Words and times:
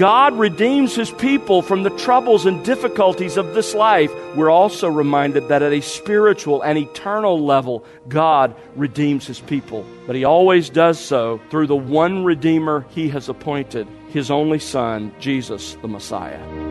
God 0.00 0.38
redeems 0.38 0.94
his 0.94 1.10
people 1.10 1.60
from 1.60 1.82
the 1.82 1.90
troubles 1.90 2.46
and 2.46 2.64
difficulties 2.64 3.36
of 3.36 3.52
this 3.52 3.74
life, 3.74 4.10
we're 4.34 4.48
also 4.48 4.88
reminded 4.88 5.48
that 5.48 5.62
at 5.62 5.74
a 5.74 5.82
spiritual 5.82 6.62
and 6.62 6.78
eternal 6.78 7.44
level, 7.44 7.84
God 8.08 8.56
redeems 8.76 9.26
his 9.26 9.40
people. 9.40 9.84
But 10.06 10.16
he 10.16 10.24
always 10.24 10.70
does 10.70 10.98
so 10.98 11.38
through 11.50 11.66
the 11.66 11.76
one 11.76 12.24
Redeemer 12.24 12.86
he 12.88 13.10
has 13.10 13.28
appointed, 13.28 13.86
his 14.08 14.30
only 14.30 14.58
Son, 14.58 15.14
Jesus 15.20 15.76
the 15.82 15.88
Messiah. 15.88 16.69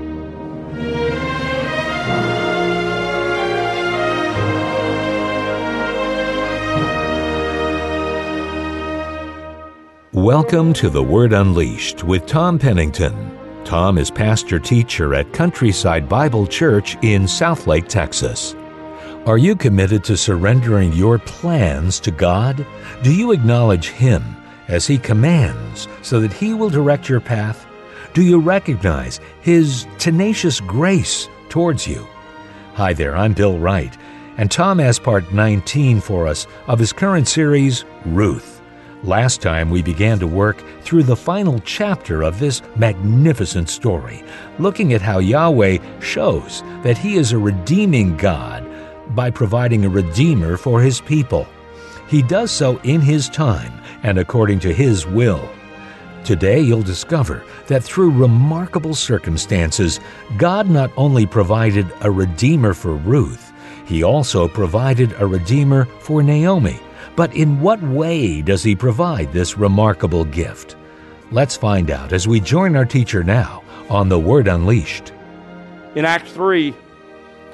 Welcome 10.19 10.73
to 10.73 10.89
The 10.89 11.01
Word 11.01 11.31
Unleashed 11.31 12.03
with 12.03 12.25
Tom 12.25 12.59
Pennington. 12.59 13.63
Tom 13.63 13.97
is 13.97 14.11
pastor 14.11 14.59
teacher 14.59 15.15
at 15.15 15.31
Countryside 15.31 16.09
Bible 16.09 16.45
Church 16.45 16.97
in 17.01 17.21
Southlake, 17.23 17.87
Texas. 17.87 18.53
Are 19.25 19.37
you 19.37 19.55
committed 19.55 20.03
to 20.03 20.17
surrendering 20.17 20.91
your 20.91 21.19
plans 21.19 22.01
to 22.01 22.11
God? 22.11 22.67
Do 23.01 23.15
you 23.15 23.31
acknowledge 23.31 23.91
Him 23.91 24.35
as 24.67 24.85
He 24.85 24.97
commands 24.97 25.87
so 26.01 26.19
that 26.19 26.33
He 26.33 26.53
will 26.53 26.69
direct 26.69 27.07
your 27.07 27.21
path? 27.21 27.65
Do 28.13 28.21
you 28.21 28.41
recognize 28.41 29.21
His 29.39 29.87
tenacious 29.99 30.59
grace 30.59 31.29
towards 31.47 31.87
you? 31.87 32.05
Hi 32.73 32.91
there, 32.91 33.15
I'm 33.15 33.31
Bill 33.31 33.57
Wright, 33.57 33.97
and 34.35 34.51
Tom 34.51 34.79
has 34.79 34.99
part 34.99 35.31
19 35.33 36.01
for 36.01 36.27
us 36.27 36.45
of 36.67 36.77
his 36.77 36.91
current 36.91 37.29
series, 37.29 37.85
Ruth. 38.03 38.58
Last 39.03 39.41
time 39.41 39.69
we 39.69 39.81
began 39.81 40.19
to 40.19 40.27
work 40.27 40.61
through 40.81 41.03
the 41.03 41.15
final 41.15 41.59
chapter 41.59 42.21
of 42.21 42.37
this 42.37 42.61
magnificent 42.75 43.69
story, 43.69 44.21
looking 44.59 44.91
at 44.91 45.01
how 45.01 45.19
Yahweh 45.19 45.77
shows 46.01 46.63
that 46.83 46.97
He 46.97 47.15
is 47.15 47.31
a 47.31 47.37
redeeming 47.37 48.17
God 48.17 48.69
by 49.15 49.29
providing 49.31 49.85
a 49.85 49.89
Redeemer 49.89 50.57
for 50.57 50.81
His 50.81 50.99
people. 50.99 51.47
He 52.09 52.21
does 52.21 52.51
so 52.51 52.77
in 52.79 52.99
His 52.99 53.29
time 53.29 53.71
and 54.03 54.19
according 54.19 54.59
to 54.61 54.73
His 54.73 55.07
will. 55.07 55.49
Today 56.25 56.59
you'll 56.59 56.81
discover 56.81 57.45
that 57.67 57.85
through 57.85 58.11
remarkable 58.11 58.93
circumstances, 58.93 60.01
God 60.37 60.69
not 60.69 60.91
only 60.97 61.25
provided 61.25 61.89
a 62.01 62.11
Redeemer 62.11 62.73
for 62.73 62.95
Ruth, 62.95 63.53
He 63.85 64.03
also 64.03 64.49
provided 64.49 65.13
a 65.13 65.25
Redeemer 65.25 65.85
for 66.01 66.21
Naomi 66.21 66.81
but 67.19 67.35
in 67.35 67.59
what 67.59 67.81
way 67.83 68.41
does 68.41 68.63
he 68.63 68.73
provide 68.73 69.33
this 69.33 69.57
remarkable 69.57 70.23
gift? 70.23 70.77
Let's 71.31 71.57
find 71.57 71.91
out 71.91 72.13
as 72.13 72.29
we 72.29 72.39
join 72.39 72.77
our 72.77 72.85
teacher 72.85 73.25
now 73.25 73.61
on 73.89 74.07
The 74.07 74.17
Word 74.17 74.47
Unleashed. 74.47 75.11
In 75.95 76.05
Act 76.05 76.29
3, 76.29 76.73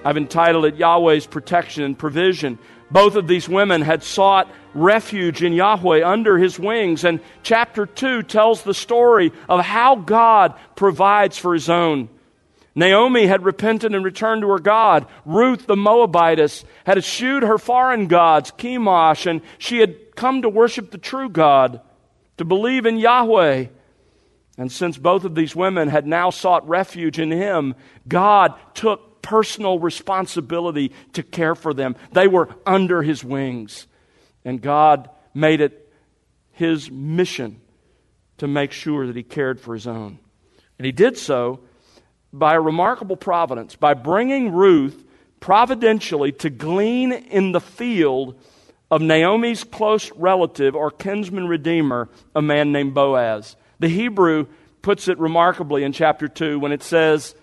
I've 0.04 0.18
entitled 0.18 0.66
it 0.66 0.76
Yahweh's 0.76 1.26
Protection 1.26 1.82
and 1.82 1.98
Provision. 1.98 2.60
Both 2.92 3.16
of 3.16 3.28
these 3.28 3.50
women 3.50 3.82
had 3.82 4.04
sought 4.04 4.52
refuge 4.76 5.42
in 5.42 5.54
Yahweh 5.54 6.08
under 6.08 6.38
his 6.38 6.60
wings, 6.60 7.04
and 7.04 7.20
chapter 7.42 7.88
2 7.88 8.22
tells 8.22 8.62
the 8.62 8.76
story 8.76 9.34
of 9.50 9.62
how 9.62 9.96
God 9.96 10.54
provides 10.76 11.40
for 11.40 11.56
his 11.56 11.72
own. 11.72 12.08
Naomi 12.76 13.26
had 13.26 13.46
repented 13.46 13.96
and 13.96 14.04
returned 14.04 14.42
to 14.42 14.50
her 14.50 14.60
God. 14.60 15.08
Ruth 15.24 15.66
the 15.66 15.78
Moabitess 15.78 16.66
had 16.86 16.98
eschewed 16.98 17.44
her 17.44 17.58
foreign 17.58 18.08
gods, 18.08 18.52
Chemosh, 18.52 19.26
and 19.26 19.42
she 19.58 19.80
had 19.80 20.16
come 20.16 20.42
to 20.42 20.50
worship 20.50 20.92
the 20.92 20.98
true 20.98 21.30
God, 21.30 21.80
to 22.38 22.44
believe 22.44 22.86
in 22.86 22.98
Yahweh. 22.98 23.68
And 24.58 24.72
since 24.72 24.98
both 24.98 25.24
of 25.24 25.36
these 25.36 25.56
women 25.56 25.88
had 25.88 26.06
now 26.06 26.30
sought 26.30 26.68
refuge 26.68 27.18
in 27.18 27.32
Him, 27.32 27.76
God 28.08 28.54
took 28.74 29.22
personal 29.22 29.80
responsibility 29.80 30.92
to 31.14 31.24
care 31.24 31.56
for 31.56 31.74
them. 31.74 31.96
They 32.12 32.28
were 32.28 32.50
under 32.66 33.02
His 33.02 33.24
wings. 33.24 33.88
And 34.44 34.62
God 34.62 35.10
made 35.34 35.62
it 35.62 35.92
His 36.52 36.92
mission 36.92 37.62
to 38.38 38.48
make 38.48 38.72
sure 38.74 39.08
that 39.08 39.16
He 39.16 39.24
cared 39.24 39.60
for 39.60 39.74
His 39.74 39.88
own. 39.88 40.20
And 40.78 40.86
He 40.86 40.92
did 40.92 41.18
so 41.18 41.62
by 42.38 42.56
a 42.56 42.62
remarkable 42.62 43.16
providence, 43.16 43.76
by 43.76 43.94
bringing 43.94 44.52
Ruth 44.52 45.06
providentially 45.40 46.32
to 46.34 46.50
glean 46.50 47.14
in 47.14 47.54
the 47.54 47.62
field 47.62 48.40
of 48.92 49.02
Naomi's 49.02 49.64
close 49.64 50.12
relative 50.12 50.76
or 50.76 50.92
kinsman 50.92 51.48
redeemer, 51.48 52.10
a 52.36 52.42
man 52.42 52.72
named 52.72 52.94
Boaz. 52.94 53.56
The 53.80 53.88
Hebrew 53.88 54.48
puts 54.82 55.08
it 55.08 55.18
remarkably 55.18 55.84
in 55.84 55.94
chapter 55.94 56.28
2 56.28 56.60
when 56.60 56.72
it 56.72 56.84
says, 56.84 57.36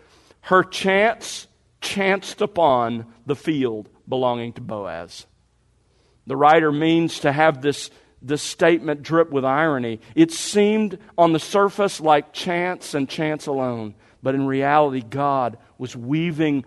Her 0.42 0.62
chance 0.62 1.48
chanced 1.80 2.40
upon 2.40 3.06
the 3.26 3.34
field 3.34 3.88
belonging 4.08 4.52
to 4.54 4.60
Boaz. 4.60 5.26
The 6.26 6.36
writer 6.36 6.70
means 6.70 7.20
to 7.20 7.32
have 7.32 7.62
this, 7.62 7.90
this 8.20 8.42
statement 8.42 9.02
drip 9.02 9.30
with 9.30 9.44
irony. 9.44 10.00
It 10.14 10.30
seemed 10.30 10.98
on 11.16 11.32
the 11.32 11.40
surface 11.40 12.00
like 12.00 12.32
chance 12.32 12.94
and 12.94 13.08
chance 13.08 13.46
alone. 13.46 13.94
But 14.22 14.34
in 14.34 14.46
reality, 14.46 15.02
God 15.02 15.58
was 15.78 15.96
weaving 15.96 16.64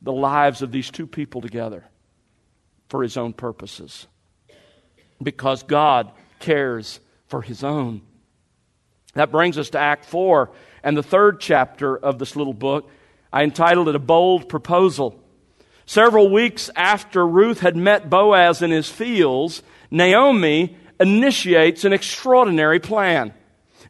the 0.00 0.12
lives 0.12 0.62
of 0.62 0.72
these 0.72 0.90
two 0.90 1.06
people 1.06 1.40
together 1.40 1.84
for 2.88 3.02
his 3.02 3.16
own 3.16 3.32
purposes. 3.32 4.06
Because 5.22 5.62
God 5.62 6.12
cares 6.38 7.00
for 7.28 7.42
his 7.42 7.64
own. 7.64 8.02
That 9.14 9.32
brings 9.32 9.58
us 9.58 9.70
to 9.70 9.78
Act 9.78 10.04
4 10.04 10.50
and 10.82 10.96
the 10.96 11.02
third 11.02 11.40
chapter 11.40 11.96
of 11.96 12.18
this 12.18 12.36
little 12.36 12.54
book. 12.54 12.90
I 13.32 13.42
entitled 13.42 13.88
it 13.88 13.94
A 13.94 13.98
Bold 13.98 14.48
Proposal. 14.48 15.20
Several 15.86 16.30
weeks 16.30 16.70
after 16.76 17.26
Ruth 17.26 17.60
had 17.60 17.76
met 17.76 18.10
Boaz 18.10 18.60
in 18.60 18.70
his 18.70 18.90
fields, 18.90 19.62
Naomi 19.90 20.76
initiates 21.00 21.84
an 21.84 21.92
extraordinary 21.92 22.80
plan. 22.80 23.32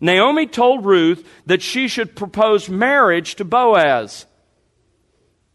Naomi 0.00 0.46
told 0.46 0.84
Ruth 0.84 1.26
that 1.46 1.62
she 1.62 1.88
should 1.88 2.16
propose 2.16 2.68
marriage 2.68 3.36
to 3.36 3.44
Boaz. 3.44 4.26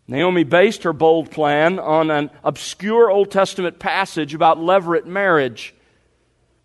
Naomi 0.07 0.43
based 0.43 0.83
her 0.83 0.93
bold 0.93 1.31
plan 1.31 1.79
on 1.79 2.11
an 2.11 2.31
obscure 2.43 3.09
Old 3.09 3.31
Testament 3.31 3.79
passage 3.79 4.33
about 4.33 4.57
levirate 4.57 5.05
marriage 5.05 5.73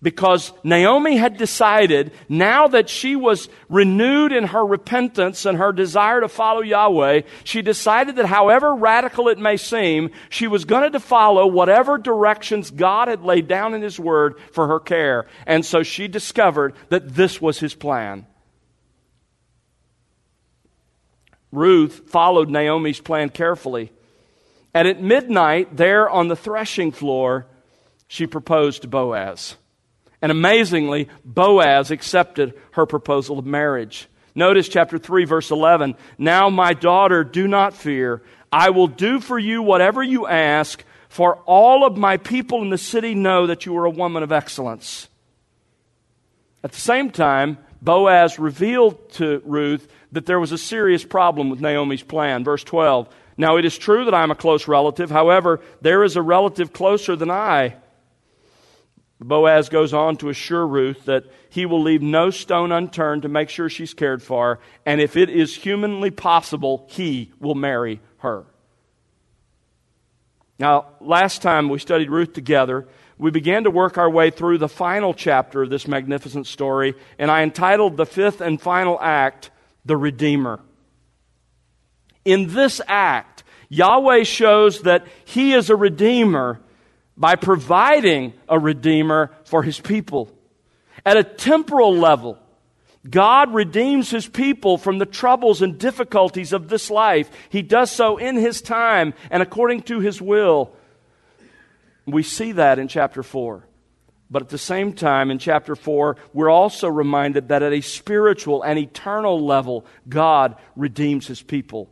because 0.03 0.53
Naomi 0.63 1.17
had 1.17 1.39
decided, 1.39 2.13
now 2.29 2.69
that 2.69 2.89
she 2.89 3.17
was 3.17 3.49
renewed 3.69 4.31
in 4.31 4.45
her 4.45 4.65
repentance 4.65 5.47
and 5.47 5.57
her 5.59 5.73
desire 5.73 6.21
to 6.21 6.29
follow 6.29 6.61
Yahweh, 6.61 7.23
she 7.45 7.63
decided 7.63 8.17
that 8.17 8.27
however 8.27 8.75
radical 8.75 9.29
it 9.29 9.39
may 9.39 9.57
seem, 9.57 10.11
she 10.29 10.47
was 10.47 10.67
going 10.67 10.93
to 10.93 11.01
follow 11.01 11.47
whatever 11.47 11.97
directions 11.97 12.71
God 12.71 13.09
had 13.09 13.23
laid 13.23 13.49
down 13.49 13.73
in 13.73 13.81
His 13.81 13.99
Word 13.99 14.39
for 14.53 14.69
her 14.69 14.81
care. 14.81 15.27
And 15.47 15.65
so 15.65 15.83
she 15.83 16.09
discovered 16.09 16.75
that 16.91 17.15
this 17.15 17.41
was 17.41 17.59
His 17.59 17.75
plan. 17.75 18.27
Ruth 21.51 22.03
followed 22.11 22.51
Naomi's 22.51 23.01
plan 23.01 23.31
carefully. 23.31 23.91
And 24.75 24.87
at 24.87 25.01
midnight, 25.01 25.75
there 25.75 26.09
on 26.11 26.29
the 26.29 26.37
threshing 26.37 26.93
floor, 26.93 27.47
she 28.09 28.27
proposed 28.27 28.83
to 28.83 28.89
Boaz. 28.89 29.57
And 30.27 30.33
amazingly, 30.33 31.09
Boaz 31.25 31.93
accepted 31.93 32.55
her 32.73 32.85
proposal 32.85 33.39
of 33.39 33.47
marriage. 33.47 34.09
Notice 34.35 34.69
chapter 34.69 34.99
3, 34.99 35.25
verse 35.25 35.53
11. 35.53 35.95
Now, 36.19 36.51
my 36.51 36.73
daughter, 36.73 37.23
do 37.23 37.47
not 37.47 37.75
fear. 37.75 38.25
I 38.51 38.71
will 38.71 38.89
do 38.89 39.21
for 39.21 39.39
you 39.39 39.63
whatever 39.63 40.03
you 40.03 40.27
ask, 40.27 40.83
for 41.09 41.37
all 41.47 41.87
of 41.87 41.97
my 41.97 42.17
people 42.17 42.63
in 42.63 42.71
the 42.71 42.77
city 42.77 43.15
know 43.15 43.47
that 43.47 43.67
you 43.67 43.77
are 43.77 43.85
a 43.85 43.91
woman 43.91 44.25
of 44.25 44.33
excellence. 44.33 45.09
At 46.65 46.73
the 46.73 46.81
same 46.81 47.11
time, 47.11 47.59
Boaz 47.81 48.37
revealed 48.37 49.09
to 49.11 49.41
Ruth 49.45 49.87
that 50.11 50.27
there 50.27 50.41
was 50.41 50.51
a 50.51 50.59
serious 50.59 51.05
problem 51.05 51.51
with 51.51 51.61
Naomi's 51.61 52.03
plan. 52.03 52.43
Verse 52.43 52.65
12. 52.65 53.09
Now, 53.37 53.59
it 53.59 53.65
is 53.65 53.79
true 53.79 54.05
that 54.07 54.15
I 54.15 54.25
am 54.25 54.33
a 54.33 54.35
close 54.35 54.67
relative. 54.67 55.09
However, 55.09 55.61
there 55.83 56.03
is 56.03 56.17
a 56.17 56.21
relative 56.21 56.73
closer 56.73 57.15
than 57.15 57.31
I 57.31 57.77
Boaz 59.21 59.69
goes 59.69 59.95
on 59.95 60.17
to 60.19 60.29
assure 60.29 60.67
Ruth 60.67 61.07
that 61.07 61.25
he 61.49 61.65
will 61.65 61.81
leave 61.81 62.03
no 62.03 62.31
stone 62.31 62.71
unturned 62.71 63.23
to 63.23 63.29
make 63.29 63.49
sure 63.49 63.69
she's 63.69 63.95
cared 63.95 64.23
for, 64.23 64.61
and 64.85 65.01
if 65.01 65.17
it 65.17 65.31
is 65.31 65.57
humanly 65.57 66.11
possible, 66.11 66.87
he 66.91 67.33
will 67.41 67.55
marry 67.55 68.01
her. 68.19 68.45
Now, 70.59 70.87
last 71.01 71.43
time 71.43 71.69
we 71.69 71.79
studied 71.79 72.11
Ruth 72.11 72.35
together, 72.35 72.87
we 73.19 73.31
began 73.31 73.65
to 73.65 73.71
work 73.71 73.97
our 73.97 74.11
way 74.11 74.31
through 74.31 74.59
the 74.59 74.69
final 74.69 75.15
chapter 75.15 75.63
of 75.63 75.71
this 75.71 75.89
magnificent 75.89 76.47
story, 76.47 76.95
and 77.19 77.31
I 77.31 77.43
entitled 77.43 77.97
the 77.97 78.07
fifth 78.07 78.43
and 78.43 78.61
final 78.61 78.99
act, 79.01 79.51
The 79.87 79.97
Redeemer. 79.97 80.61
In 82.27 82.53
this 82.53 82.83
act, 82.87 83.45
Yahweh 83.71 84.25
shows 84.25 84.83
that 84.83 85.07
He 85.25 85.55
is 85.55 85.71
a 85.71 85.77
Redeemer 85.77 86.61
by 87.17 87.37
providing 87.37 88.35
a 88.49 88.59
redeemer 88.59 89.31
for 89.45 89.63
his 89.63 89.81
people. 89.81 90.31
At 91.05 91.17
a 91.17 91.25
temporal 91.25 91.97
level, 91.97 92.39
God 93.09 93.55
redeems 93.55 94.11
his 94.11 94.27
people 94.27 94.79
from 94.79 94.99
the 94.99 95.07
troubles 95.07 95.63
and 95.63 95.79
difficulties 95.79 96.53
of 96.53 96.69
this 96.69 96.91
life. 96.91 97.31
He 97.49 97.63
does 97.63 97.91
so 97.91 98.17
in 98.17 98.37
his 98.37 98.61
time 98.61 99.15
and 99.31 99.43
according 99.43 99.83
to 99.83 100.01
his 100.01 100.21
will. 100.21 100.73
We 102.07 102.23
see 102.23 102.53
that 102.53 102.79
in 102.79 102.89
chapter 102.89 103.23
4. 103.23 103.67
But 104.29 104.43
at 104.43 104.49
the 104.49 104.59
same 104.59 104.93
time, 104.93 105.31
in 105.31 105.39
chapter 105.39 105.77
4, 105.77 106.17
we're 106.33 106.51
also 106.51 106.89
reminded 106.89 107.49
that 107.49 107.63
at 107.63 107.73
a 107.73 107.81
spiritual 107.81 108.63
and 108.63 108.77
eternal 108.79 109.45
level, 109.45 109.87
God 110.09 110.57
redeems 110.75 111.29
his 111.29 111.41
people. 111.41 111.89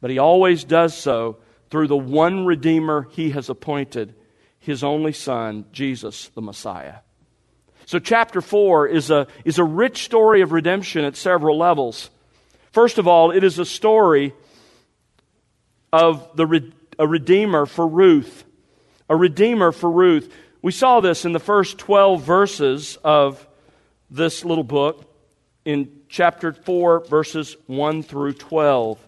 But 0.00 0.10
he 0.10 0.18
always 0.18 0.62
does 0.62 0.96
so 0.96 1.38
through 1.74 1.88
the 1.88 1.96
one 1.96 2.46
Redeemer 2.46 3.08
he 3.10 3.30
has 3.30 3.48
appointed, 3.48 4.14
his 4.60 4.84
only 4.84 5.12
Son, 5.12 5.64
Jesus 5.72 6.28
the 6.36 6.40
Messiah. 6.40 6.98
So, 7.84 7.98
chapter 7.98 8.40
4 8.40 8.86
is 8.86 9.10
a, 9.10 9.26
is 9.44 9.58
a 9.58 9.64
rich 9.64 10.04
story 10.04 10.40
of 10.40 10.52
redemption 10.52 11.04
at 11.04 11.16
several 11.16 11.58
levels. 11.58 12.10
First 12.70 12.98
of 12.98 13.08
all, 13.08 13.32
it 13.32 13.42
is 13.42 13.58
a 13.58 13.64
story 13.64 14.34
of 15.92 16.36
the, 16.36 16.70
a 16.96 17.08
Redeemer 17.08 17.66
for 17.66 17.88
Ruth. 17.88 18.44
A 19.08 19.16
Redeemer 19.16 19.72
for 19.72 19.90
Ruth. 19.90 20.32
We 20.62 20.70
saw 20.70 21.00
this 21.00 21.24
in 21.24 21.32
the 21.32 21.40
first 21.40 21.78
12 21.78 22.22
verses 22.22 22.98
of 23.02 23.44
this 24.10 24.44
little 24.44 24.62
book 24.62 25.12
in 25.64 25.90
chapter 26.08 26.52
4, 26.52 27.00
verses 27.06 27.56
1 27.66 28.04
through 28.04 28.34
12. 28.34 29.04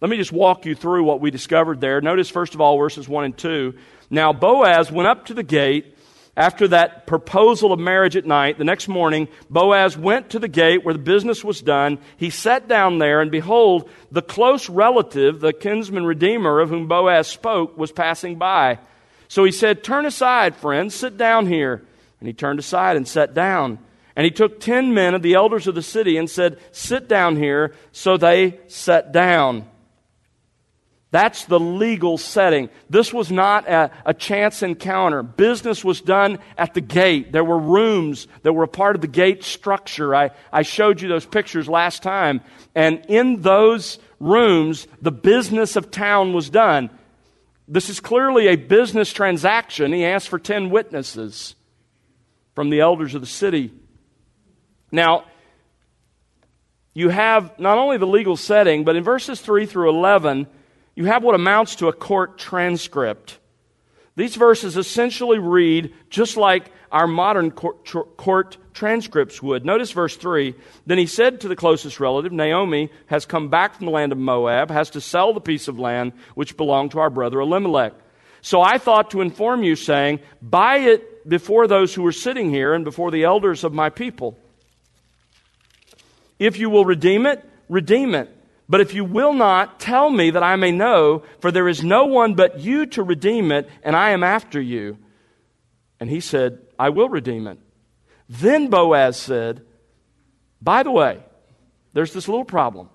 Let 0.00 0.10
me 0.10 0.16
just 0.16 0.32
walk 0.32 0.64
you 0.64 0.74
through 0.74 1.04
what 1.04 1.20
we 1.20 1.30
discovered 1.30 1.80
there. 1.80 2.00
Notice, 2.00 2.30
first 2.30 2.54
of 2.54 2.60
all, 2.60 2.78
verses 2.78 3.08
1 3.08 3.24
and 3.24 3.36
2. 3.36 3.74
Now 4.10 4.32
Boaz 4.32 4.92
went 4.92 5.08
up 5.08 5.26
to 5.26 5.34
the 5.34 5.42
gate 5.42 5.96
after 6.38 6.68
that 6.68 7.08
proposal 7.08 7.72
of 7.72 7.80
marriage 7.80 8.14
at 8.14 8.24
night, 8.24 8.58
the 8.58 8.64
next 8.64 8.86
morning, 8.86 9.26
Boaz 9.50 9.98
went 9.98 10.30
to 10.30 10.38
the 10.38 10.46
gate 10.46 10.84
where 10.84 10.94
the 10.94 11.00
business 11.00 11.42
was 11.42 11.60
done. 11.60 11.98
He 12.16 12.30
sat 12.30 12.68
down 12.68 12.98
there, 12.98 13.20
and 13.20 13.28
behold, 13.28 13.90
the 14.12 14.22
close 14.22 14.68
relative, 14.68 15.40
the 15.40 15.52
kinsman 15.52 16.06
redeemer 16.06 16.60
of 16.60 16.68
whom 16.68 16.86
Boaz 16.86 17.26
spoke, 17.26 17.76
was 17.76 17.90
passing 17.90 18.36
by. 18.36 18.78
So 19.26 19.42
he 19.42 19.50
said, 19.50 19.82
Turn 19.82 20.06
aside, 20.06 20.54
friend, 20.54 20.92
sit 20.92 21.16
down 21.16 21.46
here. 21.46 21.82
And 22.20 22.28
he 22.28 22.32
turned 22.32 22.60
aside 22.60 22.96
and 22.96 23.06
sat 23.06 23.34
down. 23.34 23.80
And 24.14 24.24
he 24.24 24.30
took 24.30 24.60
ten 24.60 24.94
men 24.94 25.14
of 25.14 25.22
the 25.22 25.34
elders 25.34 25.66
of 25.66 25.74
the 25.74 25.82
city 25.82 26.16
and 26.16 26.30
said, 26.30 26.60
Sit 26.70 27.08
down 27.08 27.34
here. 27.34 27.74
So 27.90 28.16
they 28.16 28.60
sat 28.68 29.10
down. 29.10 29.68
That's 31.10 31.46
the 31.46 31.58
legal 31.58 32.18
setting. 32.18 32.68
This 32.90 33.14
was 33.14 33.30
not 33.30 33.66
a, 33.66 33.90
a, 34.04 34.12
chance 34.12 34.62
encounter. 34.62 35.22
Business 35.22 35.82
was 35.82 36.02
done 36.02 36.38
at 36.58 36.74
the 36.74 36.82
gate. 36.82 37.32
There 37.32 37.44
were 37.44 37.58
rooms 37.58 38.28
that 38.42 38.52
were 38.52 38.64
a 38.64 38.68
part 38.68 38.94
of 38.94 39.00
the 39.00 39.08
gate 39.08 39.42
structure. 39.42 40.14
I, 40.14 40.32
I 40.52 40.62
showed 40.62 41.00
you 41.00 41.08
those 41.08 41.24
pictures 41.24 41.66
last 41.66 42.02
time. 42.02 42.42
And 42.74 43.06
in 43.08 43.40
those 43.40 43.98
rooms, 44.20 44.86
the 45.00 45.12
business 45.12 45.76
of 45.76 45.90
town 45.90 46.34
was 46.34 46.50
done. 46.50 46.90
This 47.66 47.88
is 47.88 48.00
clearly 48.00 48.48
a 48.48 48.56
business 48.56 49.10
transaction. 49.10 49.94
He 49.94 50.04
asked 50.04 50.28
for 50.28 50.38
10 50.38 50.68
witnesses 50.68 51.54
from 52.54 52.68
the 52.68 52.80
elders 52.80 53.14
of 53.14 53.22
the 53.22 53.26
city. 53.26 53.72
Now, 54.92 55.24
you 56.92 57.08
have 57.08 57.58
not 57.58 57.78
only 57.78 57.96
the 57.96 58.06
legal 58.06 58.36
setting, 58.36 58.84
but 58.84 58.96
in 58.96 59.04
verses 59.04 59.40
3 59.40 59.64
through 59.64 59.88
11, 59.90 60.46
you 60.98 61.04
have 61.04 61.22
what 61.22 61.36
amounts 61.36 61.76
to 61.76 61.86
a 61.86 61.92
court 61.92 62.38
transcript. 62.38 63.38
These 64.16 64.34
verses 64.34 64.76
essentially 64.76 65.38
read 65.38 65.94
just 66.10 66.36
like 66.36 66.72
our 66.90 67.06
modern 67.06 67.52
court, 67.52 68.16
court, 68.16 68.56
transcripts 68.74 69.40
would. 69.40 69.64
Notice 69.64 69.92
verse 69.92 70.16
3. 70.16 70.56
Then 70.86 70.98
he 70.98 71.06
said 71.06 71.42
to 71.42 71.48
the 71.48 71.54
closest 71.54 72.00
relative, 72.00 72.32
Naomi 72.32 72.90
has 73.06 73.26
come 73.26 73.48
back 73.48 73.76
from 73.76 73.86
the 73.86 73.92
land 73.92 74.10
of 74.10 74.18
Moab, 74.18 74.72
has 74.72 74.90
to 74.90 75.00
sell 75.00 75.32
the 75.32 75.40
piece 75.40 75.68
of 75.68 75.78
land 75.78 76.14
which 76.34 76.56
belonged 76.56 76.90
to 76.90 76.98
our 76.98 77.10
brother 77.10 77.38
Elimelech. 77.38 77.92
So 78.42 78.60
I 78.60 78.78
thought 78.78 79.12
to 79.12 79.20
inform 79.20 79.62
you, 79.62 79.76
saying, 79.76 80.18
Buy 80.42 80.78
it 80.78 81.28
before 81.28 81.68
those 81.68 81.94
who 81.94 82.04
are 82.06 82.12
sitting 82.12 82.50
here 82.50 82.74
and 82.74 82.84
before 82.84 83.12
the 83.12 83.22
elders 83.22 83.62
of 83.62 83.72
my 83.72 83.88
people. 83.88 84.36
If 86.40 86.58
you 86.58 86.70
will 86.70 86.84
redeem 86.84 87.24
it, 87.24 87.48
redeem 87.68 88.16
it. 88.16 88.34
But 88.68 88.80
if 88.82 88.92
you 88.92 89.04
will 89.04 89.32
not, 89.32 89.80
tell 89.80 90.10
me 90.10 90.30
that 90.30 90.42
I 90.42 90.56
may 90.56 90.72
know, 90.72 91.22
for 91.40 91.50
there 91.50 91.68
is 91.68 91.82
no 91.82 92.04
one 92.04 92.34
but 92.34 92.60
you 92.60 92.86
to 92.86 93.02
redeem 93.02 93.50
it, 93.50 93.68
and 93.82 93.96
I 93.96 94.10
am 94.10 94.22
after 94.22 94.60
you. 94.60 94.98
And 95.98 96.10
he 96.10 96.20
said, 96.20 96.60
I 96.78 96.90
will 96.90 97.08
redeem 97.08 97.46
it. 97.46 97.58
Then 98.28 98.68
Boaz 98.68 99.16
said, 99.16 99.62
By 100.60 100.82
the 100.82 100.90
way, 100.90 101.20
there's 101.94 102.12
this 102.12 102.28
little 102.28 102.44
problem. 102.44 102.90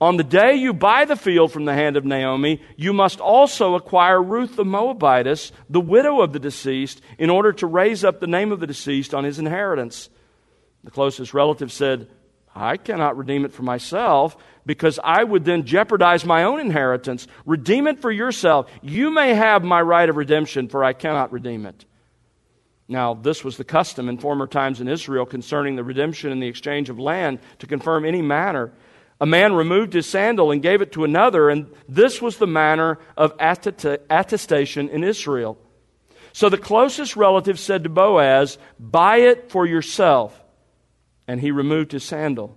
On 0.00 0.18
the 0.18 0.24
day 0.24 0.56
you 0.56 0.74
buy 0.74 1.06
the 1.06 1.16
field 1.16 1.52
from 1.52 1.64
the 1.64 1.72
hand 1.72 1.96
of 1.96 2.04
Naomi, 2.04 2.60
you 2.76 2.92
must 2.92 3.18
also 3.18 3.76
acquire 3.76 4.22
Ruth 4.22 4.56
the 4.56 4.64
Moabitess, 4.64 5.52
the 5.70 5.80
widow 5.80 6.20
of 6.20 6.32
the 6.32 6.38
deceased, 6.38 7.00
in 7.16 7.30
order 7.30 7.52
to 7.54 7.66
raise 7.66 8.04
up 8.04 8.20
the 8.20 8.26
name 8.26 8.52
of 8.52 8.60
the 8.60 8.66
deceased 8.66 9.14
on 9.14 9.24
his 9.24 9.38
inheritance. 9.38 10.10
The 10.84 10.90
closest 10.90 11.32
relative 11.32 11.72
said, 11.72 12.08
I 12.56 12.78
cannot 12.78 13.18
redeem 13.18 13.44
it 13.44 13.52
for 13.52 13.62
myself 13.62 14.34
because 14.64 14.98
I 15.04 15.22
would 15.22 15.44
then 15.44 15.66
jeopardize 15.66 16.24
my 16.24 16.44
own 16.44 16.58
inheritance. 16.58 17.26
Redeem 17.44 17.86
it 17.86 18.00
for 18.00 18.10
yourself. 18.10 18.70
You 18.80 19.10
may 19.10 19.34
have 19.34 19.62
my 19.62 19.82
right 19.82 20.08
of 20.08 20.16
redemption, 20.16 20.68
for 20.68 20.82
I 20.82 20.94
cannot 20.94 21.32
redeem 21.32 21.66
it. 21.66 21.84
Now, 22.88 23.12
this 23.12 23.44
was 23.44 23.58
the 23.58 23.64
custom 23.64 24.08
in 24.08 24.16
former 24.16 24.46
times 24.46 24.80
in 24.80 24.88
Israel 24.88 25.26
concerning 25.26 25.76
the 25.76 25.84
redemption 25.84 26.32
and 26.32 26.42
the 26.42 26.46
exchange 26.46 26.88
of 26.88 26.98
land 26.98 27.40
to 27.58 27.66
confirm 27.66 28.06
any 28.06 28.22
manner. 28.22 28.72
A 29.20 29.26
man 29.26 29.52
removed 29.52 29.92
his 29.92 30.08
sandal 30.08 30.50
and 30.50 30.62
gave 30.62 30.80
it 30.80 30.92
to 30.92 31.04
another, 31.04 31.50
and 31.50 31.70
this 31.88 32.22
was 32.22 32.38
the 32.38 32.46
manner 32.46 32.98
of 33.18 33.34
attestation 33.38 34.88
in 34.88 35.04
Israel. 35.04 35.58
So 36.32 36.48
the 36.48 36.58
closest 36.58 37.16
relative 37.16 37.58
said 37.58 37.82
to 37.84 37.90
Boaz, 37.90 38.56
Buy 38.78 39.18
it 39.18 39.50
for 39.50 39.66
yourself 39.66 40.42
and 41.28 41.40
he 41.40 41.50
removed 41.50 41.92
his 41.92 42.04
sandal. 42.04 42.56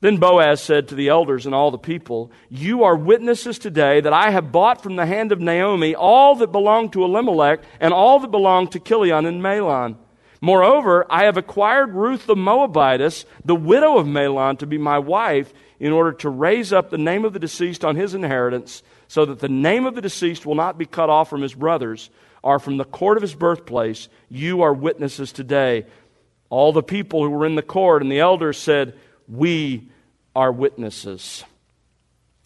Then 0.00 0.18
Boaz 0.18 0.62
said 0.62 0.88
to 0.88 0.94
the 0.94 1.08
elders 1.08 1.46
and 1.46 1.54
all 1.54 1.70
the 1.70 1.78
people, 1.78 2.30
You 2.50 2.84
are 2.84 2.96
witnesses 2.96 3.58
today 3.58 4.00
that 4.02 4.12
I 4.12 4.30
have 4.30 4.52
bought 4.52 4.82
from 4.82 4.96
the 4.96 5.06
hand 5.06 5.32
of 5.32 5.40
Naomi 5.40 5.94
all 5.94 6.34
that 6.36 6.52
belonged 6.52 6.92
to 6.92 7.02
Elimelech 7.02 7.60
and 7.80 7.94
all 7.94 8.20
that 8.20 8.30
belonged 8.30 8.72
to 8.72 8.80
Chilion 8.80 9.24
and 9.24 9.42
Mahlon. 9.42 9.96
Moreover, 10.42 11.06
I 11.08 11.24
have 11.24 11.38
acquired 11.38 11.94
Ruth 11.94 12.26
the 12.26 12.36
Moabitess, 12.36 13.24
the 13.44 13.54
widow 13.56 13.96
of 13.96 14.06
Mahlon, 14.06 14.58
to 14.58 14.66
be 14.66 14.76
my 14.76 14.98
wife, 14.98 15.52
in 15.80 15.92
order 15.92 16.12
to 16.12 16.28
raise 16.28 16.74
up 16.74 16.90
the 16.90 16.98
name 16.98 17.24
of 17.24 17.32
the 17.32 17.38
deceased 17.38 17.84
on 17.84 17.96
his 17.96 18.14
inheritance, 18.14 18.82
so 19.08 19.24
that 19.24 19.38
the 19.38 19.48
name 19.48 19.86
of 19.86 19.94
the 19.94 20.02
deceased 20.02 20.44
will 20.44 20.54
not 20.54 20.76
be 20.76 20.84
cut 20.84 21.08
off 21.08 21.30
from 21.30 21.40
his 21.40 21.54
brothers 21.54 22.10
or 22.42 22.58
from 22.58 22.76
the 22.76 22.84
court 22.84 23.16
of 23.16 23.22
his 23.22 23.34
birthplace. 23.34 24.08
You 24.28 24.62
are 24.62 24.74
witnesses 24.74 25.32
today 25.32 25.86
all 26.50 26.72
the 26.72 26.82
people 26.82 27.22
who 27.22 27.30
were 27.30 27.46
in 27.46 27.54
the 27.54 27.62
court 27.62 28.02
and 28.02 28.10
the 28.10 28.20
elders 28.20 28.58
said, 28.58 28.94
We 29.28 29.88
are 30.34 30.52
witnesses. 30.52 31.44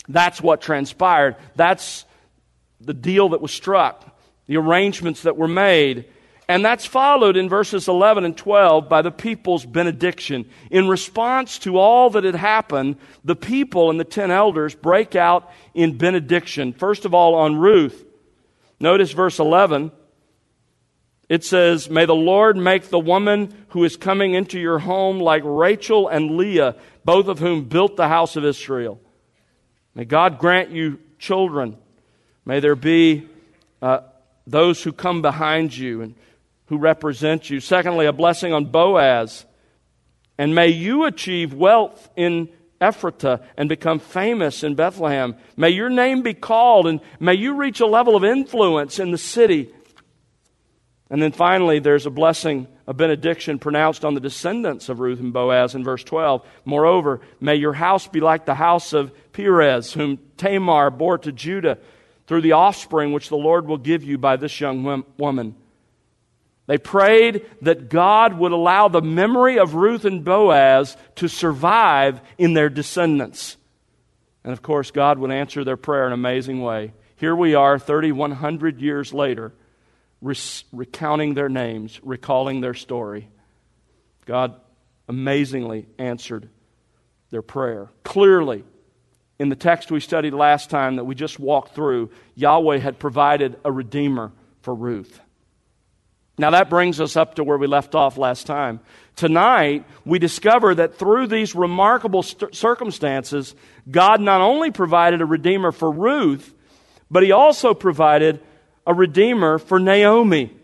That's 0.09 0.41
what 0.41 0.61
transpired. 0.61 1.37
That's 1.55 2.05
the 2.81 2.95
deal 2.95 3.31
that 3.31 3.41
was 3.41 3.53
struck, 3.53 4.17
the 4.47 4.57
arrangements 4.57 5.23
that 5.23 5.37
were 5.37 5.49
made. 5.49 6.07
And 6.49 6.65
that's 6.65 6.85
followed 6.85 7.37
in 7.37 7.49
verses 7.49 7.87
11 7.87 8.25
and 8.25 8.37
12 8.37 8.89
by 8.89 9.03
the 9.03 9.13
people's 9.13 9.65
benediction. 9.65 10.51
In 10.69 10.89
response 10.89 11.61
to 11.61 11.79
all 11.79 12.11
that 12.11 12.25
had 12.25 12.35
happened, 12.35 12.97
the 13.23 13.37
people 13.37 13.89
and 13.89 14.01
the 14.01 14.05
ten 14.05 14.33
elders 14.33 14.75
break 14.75 15.15
out 15.15 15.53
in 15.75 15.97
benediction. 15.97 16.73
First 16.73 17.05
of 17.05 17.15
all, 17.15 17.37
on 17.37 17.57
Ruth. 17.57 18.05
Notice 18.81 19.13
verse 19.13 19.39
11 19.39 19.93
it 21.31 21.45
says, 21.45 21.89
May 21.89 22.07
the 22.07 22.15
Lord 22.15 22.57
make 22.57 22.89
the 22.89 22.99
woman 22.99 23.55
who 23.69 23.85
is 23.85 23.97
coming 23.97 24.35
into 24.35 24.59
your 24.59 24.81
home 24.81 25.21
like 25.21 25.43
Rachel 25.45 26.09
and 26.09 26.37
Leah, 26.37 26.75
both 27.05 27.29
of 27.29 27.39
whom 27.39 27.67
built 27.67 27.97
the 27.97 28.09
house 28.09 28.35
of 28.35 28.45
Israel. 28.45 29.01
May 29.95 30.05
God 30.05 30.41
grant 30.41 30.71
you 30.71 30.99
children. 31.21 31.77
May 32.45 32.59
there 32.59 32.75
be 32.75 33.29
uh, 33.81 34.01
those 34.45 34.83
who 34.83 34.93
come 34.93 35.23
behind 35.23 35.77
you 35.77 36.03
and 36.03 36.17
who 36.67 36.79
represent 36.79 37.49
you. 37.49 37.61
Secondly, 37.61 38.07
a 38.07 38.13
blessing 38.13 38.53
on 38.53 38.65
Boaz. 38.65 39.47
And 40.37 40.53
may 40.53 40.69
you 40.69 41.05
achieve 41.05 41.55
wealth 41.55 42.11
in 42.17 42.49
Ephratah 42.81 43.45
and 43.57 43.69
become 43.69 44.01
famous 44.01 44.65
in 44.65 44.75
Bethlehem. 44.75 45.37
May 45.57 45.71
your 45.71 45.91
name 45.91 46.23
be 46.23 46.35
called 46.35 46.89
and 46.89 47.01
may 47.21 47.35
you 47.35 47.55
reach 47.55 47.79
a 47.79 47.87
level 47.87 48.17
of 48.17 48.25
influence 48.25 48.99
in 48.99 49.13
the 49.13 49.19
city 49.19 49.71
and 51.11 51.21
then 51.21 51.33
finally, 51.33 51.81
there's 51.81 52.07
a 52.07 52.11
blessing, 52.11 52.69
a 52.87 52.95
benediction 52.95 53.59
pronounced 53.59 54.05
on 54.05 54.15
the 54.15 54.21
descendants 54.21 54.89
of 54.89 55.01
Ruth 55.01 55.19
and 55.19 55.33
Boaz 55.33 55.75
in 55.75 55.83
verse 55.83 56.05
12. 56.05 56.47
Moreover, 56.65 57.21
may 57.41 57.57
your 57.57 57.73
house 57.73 58.07
be 58.07 58.21
like 58.21 58.47
the 58.47 58.55
house 58.55 58.93
of 58.93 59.13
Perez, 59.33 59.93
whom 59.93 60.21
Tamar 60.37 60.91
bore 60.91 61.19
to 61.19 61.33
Judah 61.33 61.79
through 62.29 62.43
the 62.43 62.53
offspring 62.53 63.13
which 63.13 63.29
the 63.29 63.37
Lord 63.37 63.67
will 63.67 63.77
give 63.77 64.05
you 64.05 64.19
by 64.19 64.37
this 64.37 64.61
young 64.61 65.05
woman. 65.19 65.57
They 66.69 66.79
prayed 66.79 67.45
that 67.63 67.89
God 67.89 68.35
would 68.35 68.53
allow 68.53 68.87
the 68.87 69.03
memory 69.03 69.59
of 69.59 69.75
Ruth 69.75 70.05
and 70.05 70.25
Boaz 70.25 70.97
to 71.17 71.27
survive 71.27 72.21
in 72.39 72.55
their 72.55 72.69
descendants. 72.69 73.57
And 74.45 74.53
of 74.53 74.63
course, 74.63 74.93
God 74.93 75.19
would 75.19 75.33
answer 75.33 75.65
their 75.65 75.77
prayer 75.77 76.07
in 76.07 76.13
an 76.13 76.21
amazing 76.21 76.63
way. 76.63 76.93
Here 77.17 77.35
we 77.35 77.57
are, 77.57 77.81
3,100 77.81 78.81
years 78.81 79.13
later, 79.13 79.53
recounting 80.21 81.35
their 81.35 81.49
names, 81.49 82.01
recalling 82.03 82.61
their 82.61 82.75
story. 82.75 83.29
God 84.27 84.55
amazingly 85.09 85.87
answered 85.99 86.49
their 87.31 87.43
prayer. 87.43 87.89
Clearly, 88.05 88.65
in 89.39 89.49
the 89.49 89.57
text 89.57 89.91
we 89.91 90.01
studied 90.01 90.35
last 90.35 90.69
time 90.69 90.97
that 90.97 91.05
we 91.05 91.15
just 91.15 91.41
walked 91.41 91.75
through, 91.75 92.11
Yahweh 92.35 92.79
had 92.79 92.99
provided 92.99 93.59
a 93.65 93.73
redeemer 93.73 94.33
for 94.61 94.75
Ruth. 94.75 95.21
Now 96.37 96.51
that 96.51 96.71
brings 96.71 97.01
us 97.01 97.17
up 97.17 97.35
to 97.35 97.45
where 97.45 97.59
we 97.59 97.67
left 97.67 97.95
off 97.95 98.17
last 98.17 98.47
time. 98.47 98.81
Tonight, 99.17 99.85
we 100.07 100.19
discover 100.19 100.75
that 100.75 100.95
through 100.95 101.27
these 101.27 101.55
remarkable 101.55 102.23
st- 102.23 102.55
circumstances, 102.55 103.55
God 103.91 104.21
not 104.21 104.41
only 104.41 104.71
provided 104.71 105.21
a 105.21 105.27
redeemer 105.27 105.73
for 105.73 105.91
Ruth, 105.91 106.55
but 107.11 107.23
he 107.23 107.33
also 107.33 107.75
provided 107.75 108.41
a 108.87 108.95
redeemer 108.95 109.59
for 109.59 109.79
Naomi. 109.79 110.57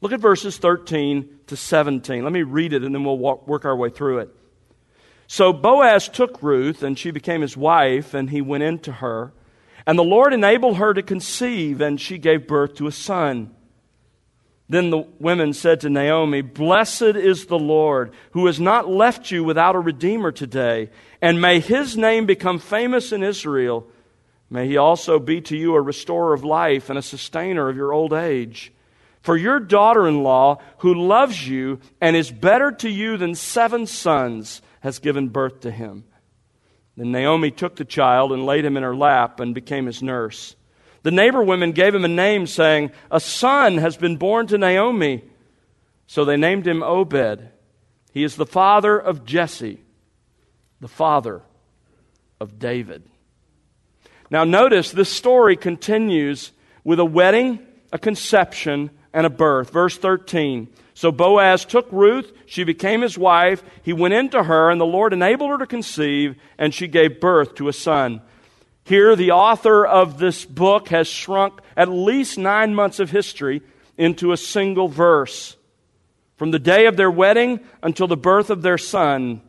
Look 0.00 0.12
at 0.12 0.20
verses 0.20 0.56
13 0.58 1.28
to 1.48 1.56
17. 1.56 2.22
Let 2.22 2.32
me 2.32 2.42
read 2.42 2.72
it 2.72 2.84
and 2.84 2.94
then 2.94 3.04
we'll 3.04 3.18
walk, 3.18 3.48
work 3.48 3.64
our 3.64 3.76
way 3.76 3.90
through 3.90 4.18
it. 4.18 4.34
So 5.30 5.52
Boaz 5.52 6.08
took 6.08 6.42
Ruth, 6.42 6.82
and 6.82 6.98
she 6.98 7.10
became 7.10 7.42
his 7.42 7.54
wife, 7.54 8.14
and 8.14 8.30
he 8.30 8.40
went 8.40 8.62
into 8.62 8.90
her. 8.90 9.34
And 9.86 9.98
the 9.98 10.02
Lord 10.02 10.32
enabled 10.32 10.78
her 10.78 10.94
to 10.94 11.02
conceive, 11.02 11.82
and 11.82 12.00
she 12.00 12.16
gave 12.16 12.48
birth 12.48 12.76
to 12.76 12.86
a 12.86 12.92
son. 12.92 13.54
Then 14.70 14.88
the 14.88 15.06
women 15.18 15.52
said 15.52 15.80
to 15.80 15.90
Naomi, 15.90 16.40
Blessed 16.40 17.02
is 17.02 17.46
the 17.46 17.58
Lord, 17.58 18.12
who 18.32 18.46
has 18.46 18.58
not 18.58 18.88
left 18.88 19.30
you 19.30 19.44
without 19.44 19.74
a 19.74 19.80
redeemer 19.80 20.32
today, 20.32 20.88
and 21.20 21.42
may 21.42 21.60
his 21.60 21.96
name 21.96 22.24
become 22.24 22.58
famous 22.58 23.12
in 23.12 23.22
Israel. 23.22 23.86
May 24.50 24.66
he 24.66 24.76
also 24.76 25.18
be 25.18 25.40
to 25.42 25.56
you 25.56 25.74
a 25.74 25.80
restorer 25.80 26.32
of 26.32 26.44
life 26.44 26.88
and 26.88 26.98
a 26.98 27.02
sustainer 27.02 27.68
of 27.68 27.76
your 27.76 27.92
old 27.92 28.12
age. 28.12 28.72
For 29.20 29.36
your 29.36 29.60
daughter 29.60 30.08
in 30.08 30.22
law, 30.22 30.60
who 30.78 30.94
loves 30.94 31.46
you 31.46 31.80
and 32.00 32.16
is 32.16 32.30
better 32.30 32.72
to 32.72 32.88
you 32.88 33.16
than 33.16 33.34
seven 33.34 33.86
sons, 33.86 34.62
has 34.80 35.00
given 35.00 35.28
birth 35.28 35.60
to 35.60 35.70
him. 35.70 36.04
Then 36.96 37.12
Naomi 37.12 37.50
took 37.50 37.76
the 37.76 37.84
child 37.84 38.32
and 38.32 38.46
laid 38.46 38.64
him 38.64 38.76
in 38.76 38.82
her 38.82 38.96
lap 38.96 39.40
and 39.40 39.54
became 39.54 39.86
his 39.86 40.02
nurse. 40.02 40.56
The 41.02 41.10
neighbor 41.10 41.42
women 41.42 41.72
gave 41.72 41.94
him 41.94 42.04
a 42.04 42.08
name, 42.08 42.46
saying, 42.46 42.90
A 43.10 43.20
son 43.20 43.78
has 43.78 43.96
been 43.96 44.16
born 44.16 44.46
to 44.48 44.58
Naomi. 44.58 45.24
So 46.06 46.24
they 46.24 46.36
named 46.36 46.66
him 46.66 46.82
Obed. 46.82 47.50
He 48.12 48.24
is 48.24 48.36
the 48.36 48.46
father 48.46 48.98
of 48.98 49.24
Jesse, 49.24 49.80
the 50.80 50.88
father 50.88 51.42
of 52.40 52.58
David. 52.58 53.04
Now, 54.30 54.44
notice 54.44 54.90
this 54.90 55.10
story 55.10 55.56
continues 55.56 56.52
with 56.84 57.00
a 57.00 57.04
wedding, 57.04 57.60
a 57.92 57.98
conception, 57.98 58.90
and 59.12 59.26
a 59.26 59.30
birth. 59.30 59.70
Verse 59.70 59.96
13. 59.96 60.68
So 60.94 61.12
Boaz 61.12 61.64
took 61.64 61.86
Ruth, 61.92 62.32
she 62.46 62.64
became 62.64 63.02
his 63.02 63.16
wife, 63.16 63.62
he 63.82 63.92
went 63.92 64.14
into 64.14 64.42
her, 64.42 64.68
and 64.68 64.80
the 64.80 64.84
Lord 64.84 65.12
enabled 65.12 65.50
her 65.50 65.58
to 65.58 65.66
conceive, 65.66 66.34
and 66.58 66.74
she 66.74 66.88
gave 66.88 67.20
birth 67.20 67.54
to 67.54 67.68
a 67.68 67.72
son. 67.72 68.20
Here, 68.82 69.14
the 69.14 69.30
author 69.30 69.86
of 69.86 70.18
this 70.18 70.44
book 70.44 70.88
has 70.88 71.06
shrunk 71.06 71.60
at 71.76 71.88
least 71.88 72.36
nine 72.36 72.74
months 72.74 72.98
of 72.98 73.10
history 73.10 73.62
into 73.96 74.32
a 74.32 74.36
single 74.36 74.88
verse. 74.88 75.56
From 76.36 76.50
the 76.50 76.58
day 76.58 76.86
of 76.86 76.96
their 76.96 77.10
wedding 77.10 77.60
until 77.82 78.06
the 78.06 78.16
birth 78.16 78.50
of 78.50 78.62
their 78.62 78.78
son. 78.78 79.42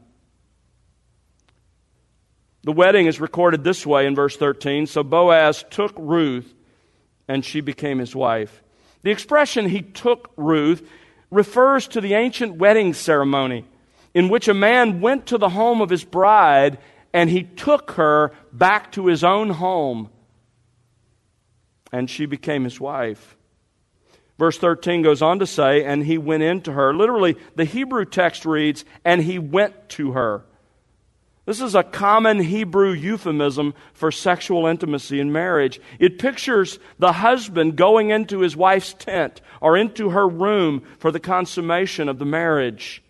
The 2.69 2.73
wedding 2.73 3.07
is 3.07 3.19
recorded 3.19 3.63
this 3.63 3.83
way 3.83 4.05
in 4.05 4.13
verse 4.13 4.37
13. 4.37 4.85
So 4.85 5.01
Boaz 5.01 5.65
took 5.71 5.91
Ruth, 5.97 6.53
and 7.27 7.43
she 7.43 7.61
became 7.61 7.97
his 7.97 8.15
wife. 8.15 8.61
The 9.01 9.09
expression 9.09 9.67
he 9.67 9.81
took 9.81 10.31
Ruth 10.37 10.87
refers 11.31 11.87
to 11.87 11.99
the 11.99 12.13
ancient 12.13 12.57
wedding 12.57 12.93
ceremony 12.93 13.65
in 14.13 14.29
which 14.29 14.47
a 14.47 14.53
man 14.53 15.01
went 15.01 15.25
to 15.25 15.39
the 15.39 15.49
home 15.49 15.81
of 15.81 15.89
his 15.89 16.03
bride 16.03 16.77
and 17.11 17.27
he 17.27 17.41
took 17.41 17.89
her 17.93 18.33
back 18.53 18.91
to 18.91 19.07
his 19.07 19.23
own 19.23 19.49
home, 19.49 20.11
and 21.91 22.07
she 22.07 22.27
became 22.27 22.65
his 22.65 22.79
wife. 22.79 23.35
Verse 24.37 24.59
13 24.59 25.01
goes 25.01 25.23
on 25.23 25.39
to 25.39 25.47
say, 25.47 25.83
and 25.83 26.05
he 26.05 26.19
went 26.19 26.43
into 26.43 26.73
her. 26.73 26.93
Literally, 26.93 27.35
the 27.55 27.65
Hebrew 27.65 28.05
text 28.05 28.45
reads, 28.45 28.85
and 29.03 29.23
he 29.23 29.39
went 29.39 29.89
to 29.89 30.11
her. 30.11 30.43
This 31.49 31.61
is 31.61 31.73
a 31.73 31.81
common 31.81 32.41
Hebrew 32.41 32.91
euphemism 32.91 33.73
for 33.93 34.11
sexual 34.11 34.67
intimacy 34.67 35.19
in 35.19 35.31
marriage. 35.31 35.81
It 35.97 36.19
pictures 36.19 36.77
the 36.99 37.11
husband 37.11 37.75
going 37.75 38.11
into 38.11 38.41
his 38.41 38.55
wife's 38.55 38.93
tent 38.93 39.41
or 39.59 39.75
into 39.75 40.11
her 40.11 40.27
room 40.27 40.83
for 40.99 41.11
the 41.11 41.19
consummation 41.19 42.07
of 42.07 42.19
the 42.19 42.25
marriage. 42.25 43.01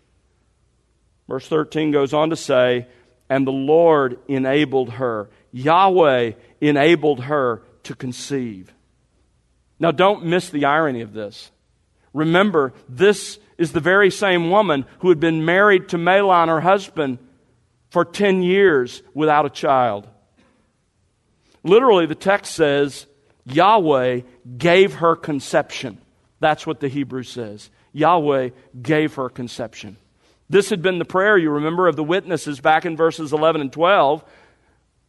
Verse 1.28 1.46
13 1.48 1.90
goes 1.90 2.14
on 2.14 2.30
to 2.30 2.36
say, 2.36 2.86
and 3.28 3.46
the 3.46 3.52
Lord 3.52 4.18
enabled 4.26 4.92
her. 4.92 5.28
Yahweh 5.52 6.32
enabled 6.62 7.24
her 7.24 7.60
to 7.82 7.94
conceive. 7.94 8.72
Now, 9.78 9.90
don't 9.90 10.24
miss 10.24 10.48
the 10.48 10.64
irony 10.64 11.02
of 11.02 11.12
this. 11.12 11.50
Remember, 12.14 12.72
this 12.88 13.38
is 13.58 13.72
the 13.72 13.80
very 13.80 14.10
same 14.10 14.48
woman 14.48 14.86
who 15.00 15.10
had 15.10 15.20
been 15.20 15.44
married 15.44 15.90
to 15.90 15.98
Mahlon, 15.98 16.48
her 16.48 16.62
husband, 16.62 17.18
for 17.90 18.04
10 18.04 18.42
years 18.42 19.02
without 19.14 19.46
a 19.46 19.50
child. 19.50 20.08
Literally, 21.62 22.06
the 22.06 22.14
text 22.14 22.54
says 22.54 23.06
Yahweh 23.44 24.20
gave 24.56 24.94
her 24.94 25.16
conception. 25.16 25.98
That's 26.38 26.66
what 26.66 26.80
the 26.80 26.88
Hebrew 26.88 27.22
says. 27.22 27.70
Yahweh 27.92 28.50
gave 28.80 29.14
her 29.14 29.28
conception. 29.28 29.96
This 30.48 30.70
had 30.70 30.82
been 30.82 30.98
the 30.98 31.04
prayer, 31.04 31.36
you 31.36 31.50
remember, 31.50 31.86
of 31.86 31.96
the 31.96 32.04
witnesses 32.04 32.60
back 32.60 32.84
in 32.84 32.96
verses 32.96 33.32
11 33.32 33.60
and 33.60 33.72
12. 33.72 34.24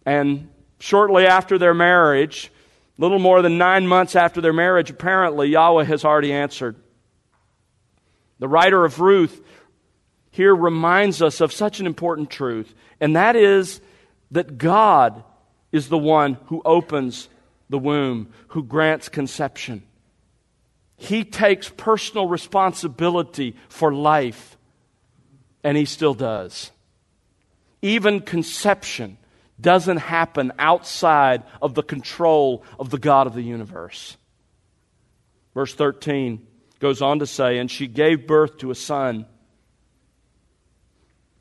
And 0.06 0.50
shortly 0.80 1.26
after 1.26 1.58
their 1.58 1.74
marriage, 1.74 2.52
little 2.98 3.20
more 3.20 3.42
than 3.42 3.58
nine 3.58 3.88
months 3.88 4.16
after 4.16 4.42
their 4.42 4.54
marriage, 4.54 4.90
apparently, 4.90 5.50
Yahweh 5.50 5.86
has 5.86 6.04
already 6.04 6.34
answered. 6.34 6.76
The 8.40 8.48
writer 8.48 8.84
of 8.84 9.00
Ruth 9.00 9.42
here 10.32 10.56
reminds 10.56 11.22
us 11.22 11.42
of 11.42 11.54
such 11.54 11.80
an 11.80 11.86
important 11.86 12.30
truth, 12.30 12.74
and 13.00 13.16
that 13.16 13.36
is 13.36 13.82
that 14.32 14.58
God 14.58 15.24
is 15.72 15.90
the 15.90 15.98
one 15.98 16.38
who 16.46 16.62
opens 16.66 17.30
the 17.70 17.80
womb, 17.80 18.32
who 18.50 18.64
grants 18.64 19.10
conception. 19.10 19.84
He 20.98 21.24
takes 21.24 21.70
personal 21.70 22.28
responsibility 22.28 23.56
for 23.70 23.94
life 23.94 24.58
and 25.64 25.78
he 25.78 25.86
still 25.86 26.14
does. 26.14 26.72
Even 27.82 28.20
conception 28.20 29.18
doesn't 29.60 29.98
happen 29.98 30.52
outside 30.60 31.44
of 31.62 31.74
the 31.74 31.84
control 31.84 32.64
of 32.80 32.90
the 32.90 33.00
God 33.00 33.28
of 33.28 33.34
the 33.34 33.42
universe. 33.42 34.18
Verse 35.54 35.74
13 35.74 36.46
goes 36.80 37.02
on 37.02 37.20
to 37.20 37.28
say, 37.28 37.58
And 37.58 37.70
she 37.70 37.88
gave 37.88 38.28
birth 38.28 38.58
to 38.60 38.72
a 38.72 38.76
son. 38.76 39.26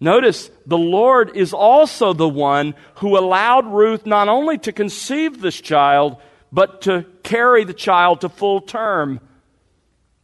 Notice 0.01 0.51
the 0.65 0.79
Lord 0.79 1.37
is 1.37 1.53
also 1.53 2.15
the 2.15 2.29
one 2.29 2.75
who 2.97 3.19
allowed 3.19 3.67
Ruth 3.67 4.07
not 4.07 4.29
only 4.29 4.57
to 4.59 4.73
conceive 4.73 5.41
this 5.41 5.61
child, 5.61 6.17
but 6.51 6.83
to 6.83 7.05
carry 7.23 7.65
the 7.65 7.75
child 7.75 8.23
to 8.23 8.31
full 8.31 8.63
term. 8.63 9.21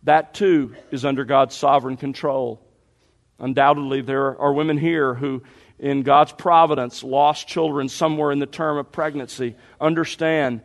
That 0.05 0.33
too 0.33 0.75
is 0.91 1.05
under 1.05 1.25
God's 1.25 1.55
sovereign 1.55 1.99
control. 1.99 2.63
Undoubtedly, 3.39 4.01
there 4.01 4.41
are 4.41 4.53
women 4.53 4.79
here 4.79 5.15
who, 5.15 5.43
in 5.79 6.03
God's 6.03 6.33
providence, 6.33 7.05
lost 7.05 7.47
children 7.47 7.91
somewhere 7.91 8.33
in 8.33 8.39
the 8.39 8.47
term 8.47 8.79
of 8.79 8.91
pregnancy. 8.91 9.57
Understand 9.79 10.63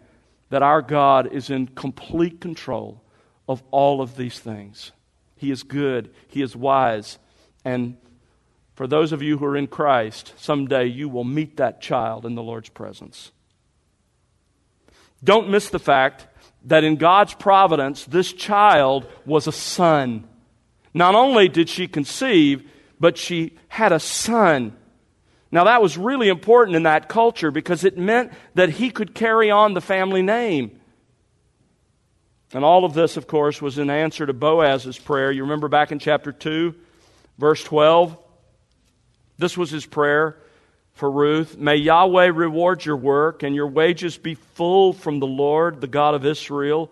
that 0.51 0.63
our 0.63 0.81
God 0.81 1.33
is 1.33 1.49
in 1.49 1.67
complete 1.67 2.39
control 2.39 3.01
of 3.47 3.61
all 3.71 4.01
of 4.01 4.15
these 4.15 4.39
things. 4.39 4.93
He 5.35 5.51
is 5.51 5.63
good, 5.63 6.13
He 6.29 6.41
is 6.41 6.55
wise, 6.55 7.19
and 7.65 7.97
for 8.75 8.87
those 8.87 9.11
of 9.11 9.21
you 9.21 9.37
who 9.37 9.45
are 9.45 9.57
in 9.57 9.67
Christ, 9.67 10.33
someday 10.37 10.85
you 10.85 11.09
will 11.09 11.23
meet 11.23 11.57
that 11.57 11.81
child 11.81 12.25
in 12.25 12.35
the 12.35 12.43
Lord's 12.43 12.69
presence. 12.69 13.31
Don't 15.23 15.49
miss 15.49 15.69
the 15.69 15.79
fact 15.79 16.27
that 16.65 16.83
in 16.83 16.95
God's 16.95 17.33
providence, 17.33 18.05
this 18.05 18.33
child 18.33 19.07
was 19.25 19.47
a 19.47 19.51
son. 19.51 20.27
Not 20.93 21.15
only 21.15 21.47
did 21.47 21.69
she 21.69 21.87
conceive, 21.87 22.69
but 22.99 23.17
she 23.17 23.57
had 23.67 23.91
a 23.91 23.99
son. 23.99 24.75
Now, 25.51 25.65
that 25.65 25.81
was 25.81 25.97
really 25.97 26.29
important 26.29 26.75
in 26.75 26.83
that 26.83 27.09
culture 27.09 27.51
because 27.51 27.83
it 27.83 27.97
meant 27.97 28.31
that 28.55 28.69
he 28.69 28.89
could 28.89 29.13
carry 29.13 29.51
on 29.51 29.73
the 29.73 29.81
family 29.81 30.21
name. 30.21 30.79
And 32.53 32.63
all 32.63 32.85
of 32.85 32.93
this, 32.93 33.17
of 33.17 33.27
course, 33.27 33.61
was 33.61 33.77
in 33.77 33.89
answer 33.89 34.25
to 34.25 34.33
Boaz's 34.33 34.97
prayer. 34.97 35.31
You 35.31 35.43
remember 35.43 35.67
back 35.67 35.91
in 35.91 35.99
chapter 35.99 36.31
2, 36.31 36.75
verse 37.37 37.63
12? 37.63 38.17
This 39.41 39.57
was 39.57 39.71
his 39.71 39.87
prayer 39.87 40.37
for 40.93 41.09
Ruth. 41.09 41.57
May 41.57 41.77
Yahweh 41.77 42.27
reward 42.27 42.85
your 42.85 42.95
work 42.95 43.41
and 43.41 43.55
your 43.55 43.65
wages 43.65 44.15
be 44.19 44.35
full 44.35 44.93
from 44.93 45.19
the 45.19 45.25
Lord, 45.25 45.81
the 45.81 45.87
God 45.87 46.13
of 46.13 46.27
Israel, 46.27 46.91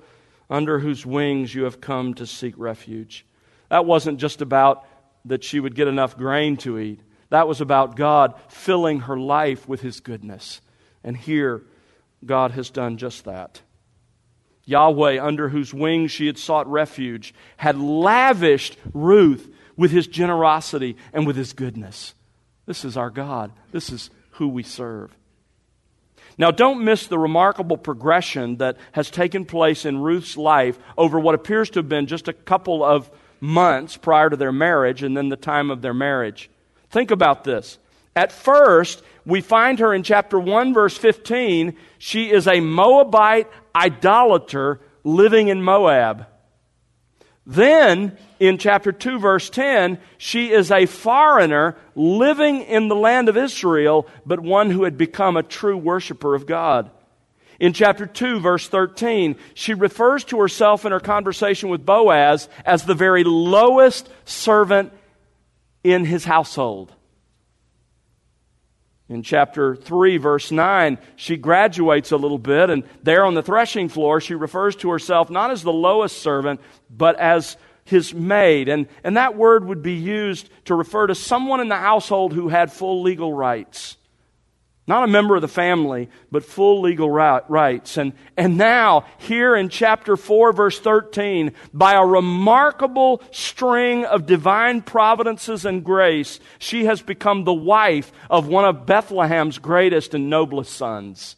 under 0.49 0.79
whose 0.79 1.05
wings 1.05 1.53
you 1.53 1.65
have 1.65 1.79
come 1.79 2.15
to 2.15 2.25
seek 2.25 2.55
refuge. 2.57 3.23
That 3.69 3.85
wasn't 3.85 4.19
just 4.19 4.41
about 4.41 4.87
that 5.25 5.43
she 5.43 5.59
would 5.59 5.75
get 5.75 5.87
enough 5.87 6.17
grain 6.17 6.57
to 6.57 6.79
eat. 6.79 7.01
That 7.29 7.47
was 7.47 7.61
about 7.61 7.95
God 7.95 8.33
filling 8.47 9.01
her 9.01 9.17
life 9.17 9.69
with 9.69 9.81
his 9.81 9.99
goodness. 9.99 10.59
And 11.03 11.15
here, 11.15 11.61
God 12.25 12.49
has 12.51 12.71
done 12.71 12.97
just 12.97 13.25
that. 13.25 13.61
Yahweh, 14.65 15.23
under 15.23 15.49
whose 15.49 15.71
wings 15.71 16.09
she 16.09 16.25
had 16.25 16.39
sought 16.39 16.67
refuge, 16.67 17.31
had 17.57 17.77
lavished 17.77 18.75
Ruth 18.91 19.53
with 19.77 19.91
his 19.91 20.07
generosity 20.07 20.97
and 21.13 21.27
with 21.27 21.35
his 21.35 21.53
goodness. 21.53 22.15
This 22.69 22.85
is 22.85 22.97
our 22.97 23.09
God. 23.09 23.51
This 23.71 23.89
is 23.89 24.11
who 24.33 24.47
we 24.47 24.61
serve. 24.61 25.09
Now, 26.37 26.51
don't 26.51 26.83
miss 26.83 27.07
the 27.07 27.17
remarkable 27.17 27.77
progression 27.77 28.57
that 28.57 28.77
has 28.91 29.09
taken 29.09 29.43
place 29.43 29.85
in 29.85 29.97
Ruth's 29.97 30.37
life 30.37 30.77
over 30.95 31.19
what 31.19 31.33
appears 31.33 31.71
to 31.71 31.79
have 31.79 31.89
been 31.89 32.05
just 32.05 32.27
a 32.27 32.33
couple 32.33 32.83
of 32.83 33.09
months 33.39 33.97
prior 33.97 34.29
to 34.29 34.37
their 34.37 34.51
marriage 34.51 35.01
and 35.01 35.17
then 35.17 35.29
the 35.29 35.35
time 35.35 35.71
of 35.71 35.81
their 35.81 35.95
marriage. 35.95 36.51
Think 36.91 37.09
about 37.09 37.43
this. 37.43 37.79
At 38.15 38.31
first, 38.31 39.01
we 39.25 39.41
find 39.41 39.79
her 39.79 39.91
in 39.91 40.03
chapter 40.03 40.39
1, 40.39 40.71
verse 40.71 40.95
15. 40.95 41.75
She 41.97 42.29
is 42.29 42.47
a 42.47 42.59
Moabite 42.59 43.47
idolater 43.73 44.79
living 45.03 45.47
in 45.47 45.63
Moab. 45.63 46.27
Then, 47.47 48.15
in 48.39 48.57
chapter 48.57 48.91
2, 48.91 49.19
verse 49.19 49.49
10, 49.49 49.99
she 50.17 50.51
is 50.51 50.71
a 50.71 50.85
foreigner 50.85 51.75
living 51.93 52.61
in 52.61 52.87
the 52.87 52.95
land 52.95 53.27
of 53.27 53.35
Israel, 53.37 54.07
but 54.25 54.39
one 54.39 54.71
who 54.71 54.83
had 54.83 54.97
become 54.97 55.35
a 55.35 55.43
true 55.43 55.77
worshiper 55.77 56.35
of 56.35 56.45
God. 56.45 56.89
In 57.59 57.73
chapter 57.73 58.05
2, 58.05 58.39
verse 58.39 58.69
13, 58.69 59.35
she 59.53 59.73
refers 59.73 60.23
to 60.25 60.39
herself 60.39 60.85
in 60.85 60.93
her 60.93 61.01
conversation 61.01 61.67
with 61.67 61.85
Boaz 61.85 62.47
as 62.65 62.83
the 62.83 62.95
very 62.95 63.25
lowest 63.25 64.09
servant 64.23 64.93
in 65.83 66.05
his 66.05 66.23
household. 66.23 66.93
In 69.09 69.23
chapter 69.23 69.75
3, 69.75 70.17
verse 70.17 70.51
9, 70.51 70.99
she 71.15 71.35
graduates 71.35 72.11
a 72.11 72.17
little 72.17 72.37
bit, 72.37 72.69
and 72.69 72.83
there 73.01 73.25
on 73.25 73.33
the 73.33 73.41
threshing 73.41 73.89
floor, 73.89 74.21
she 74.21 74.35
refers 74.35 74.75
to 74.77 74.91
herself 74.91 75.29
not 75.29 75.51
as 75.51 75.63
the 75.63 75.73
lowest 75.73 76.21
servant, 76.21 76.61
but 76.89 77.19
as 77.19 77.57
his 77.89 78.13
maid. 78.13 78.69
And, 78.69 78.87
and 79.03 79.17
that 79.17 79.35
word 79.35 79.65
would 79.65 79.81
be 79.81 79.93
used 79.93 80.49
to 80.65 80.75
refer 80.75 81.07
to 81.07 81.15
someone 81.15 81.59
in 81.59 81.67
the 81.67 81.75
household 81.75 82.33
who 82.33 82.49
had 82.49 82.71
full 82.71 83.01
legal 83.01 83.33
rights. 83.33 83.97
Not 84.89 85.03
a 85.03 85.07
member 85.07 85.35
of 85.35 85.43
the 85.43 85.47
family, 85.47 86.09
but 86.31 86.43
full 86.43 86.81
legal 86.81 87.11
rights. 87.11 87.95
And, 87.95 88.13
and 88.35 88.57
now, 88.57 89.05
here 89.19 89.55
in 89.55 89.69
chapter 89.69 90.17
4, 90.17 90.51
verse 90.51 90.79
13, 90.79 91.51
by 91.71 91.93
a 91.93 92.03
remarkable 92.03 93.21
string 93.29 94.03
of 94.05 94.25
divine 94.25 94.81
providences 94.81 95.63
and 95.63 95.83
grace, 95.83 96.39
she 96.57 96.85
has 96.85 97.03
become 97.03 97.43
the 97.43 97.53
wife 97.53 98.11
of 98.31 98.47
one 98.47 98.65
of 98.65 98.87
Bethlehem's 98.87 99.59
greatest 99.59 100.15
and 100.15 100.27
noblest 100.27 100.75
sons. 100.75 101.35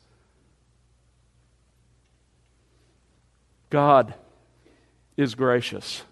God 3.69 4.13
is 5.17 5.35
gracious. 5.35 6.03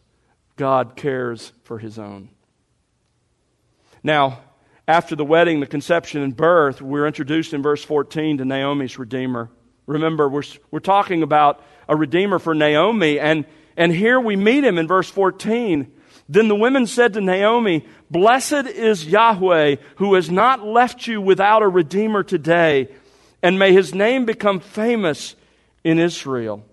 God 0.59 0.97
cares 0.97 1.53
for 1.63 1.79
his 1.79 1.97
own. 1.97 2.27
Now, 4.03 4.41
after 4.89 5.15
the 5.15 5.23
wedding, 5.23 5.61
the 5.61 5.65
conception, 5.65 6.21
and 6.21 6.35
birth, 6.35 6.81
we're 6.81 7.07
introduced 7.07 7.53
in 7.53 7.63
verse 7.63 7.81
14 7.81 8.39
to 8.39 8.45
Naomi's 8.45 8.99
Redeemer. 8.99 9.49
Remember, 9.85 10.27
we're, 10.27 10.43
we're 10.69 10.81
talking 10.81 11.23
about 11.23 11.63
a 11.87 11.95
Redeemer 11.95 12.39
for 12.39 12.53
Naomi, 12.53 13.21
and, 13.21 13.45
and 13.77 13.93
here 13.93 14.19
we 14.19 14.35
meet 14.35 14.65
him 14.65 14.77
in 14.77 14.85
verse 14.85 15.09
14. 15.09 15.89
Then 16.27 16.49
the 16.49 16.55
women 16.55 16.87
said 16.87 17.13
to 17.13 17.21
Naomi, 17.21 17.85
Blessed 18.11 18.67
is 18.67 19.05
Yahweh, 19.05 19.77
who 19.95 20.15
has 20.15 20.29
not 20.29 20.67
left 20.67 21.07
you 21.07 21.21
without 21.21 21.63
a 21.63 21.69
Redeemer 21.69 22.21
today, 22.21 22.89
and 23.41 23.57
may 23.57 23.71
his 23.71 23.95
name 23.95 24.25
become 24.25 24.59
famous 24.59 25.37
in 25.85 25.99
Israel. 25.99 26.65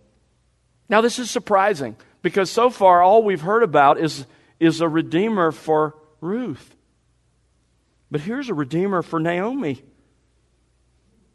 Now, 0.89 1.03
this 1.03 1.21
is 1.21 1.31
surprising 1.31 1.95
because 2.27 2.51
so 2.51 2.71
far 2.71 3.03
all 3.03 3.23
we've 3.23 3.41
heard 3.41 3.63
about 3.63 4.01
is, 4.01 4.27
is 4.59 4.81
a 4.81 4.89
Redeemer 4.89 5.53
for 5.53 5.95
Ruth. 6.21 6.75
But 8.11 8.21
here's 8.21 8.49
a 8.49 8.55
redeemer 8.55 9.03
for 9.03 9.21
Naomi. 9.21 9.81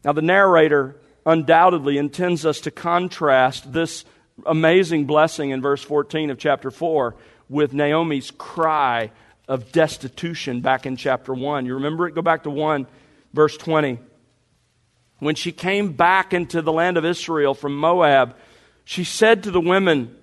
Now, 0.04 0.12
the 0.12 0.22
narrator 0.22 0.98
undoubtedly 1.26 1.98
intends 1.98 2.46
us 2.46 2.60
to 2.62 2.72
contrast 2.72 3.72
this 3.72 4.04
amazing 4.46 5.06
blessing 5.06 5.52
in 5.52 5.62
verse 5.62 5.82
14 5.82 6.30
of 6.30 6.38
chapter 6.38 6.70
4 6.70 7.16
with 7.48 7.72
Naomi's 7.72 8.30
cry 8.30 9.12
of 9.48 9.72
destitution 9.72 10.60
back 10.60 10.86
in 10.86 10.98
chapter 10.98 11.34
1. 11.34 11.66
You 11.66 11.76
remember 11.76 12.10
it? 12.10 12.16
Go 12.16 12.22
back 12.22 12.44
to 12.44 12.50
1, 12.50 12.86
verse 13.32 13.56
20. 13.56 13.98
When 15.20 15.36
she 15.36 15.54
came 15.54 15.94
back 15.94 16.34
into 16.34 16.62
the 16.62 16.74
land 16.74 16.98
of 16.98 17.06
Israel 17.06 17.54
from 17.54 17.78
Moab, 17.78 18.36
she 18.84 19.06
said 19.06 19.44
to 19.44 19.52
the 19.52 19.62
women, 19.62 20.18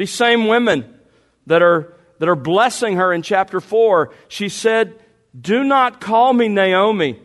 these 0.00 0.14
same 0.14 0.46
women 0.46 0.98
that 1.46 1.60
are, 1.60 1.94
that 2.18 2.28
are 2.28 2.34
blessing 2.34 2.96
her 2.96 3.12
in 3.12 3.20
chapter 3.20 3.60
4, 3.60 4.10
she 4.28 4.48
said, 4.48 4.98
do 5.38 5.62
not 5.62 6.00
call 6.00 6.32
me 6.32 6.48
Naomi. 6.48 7.20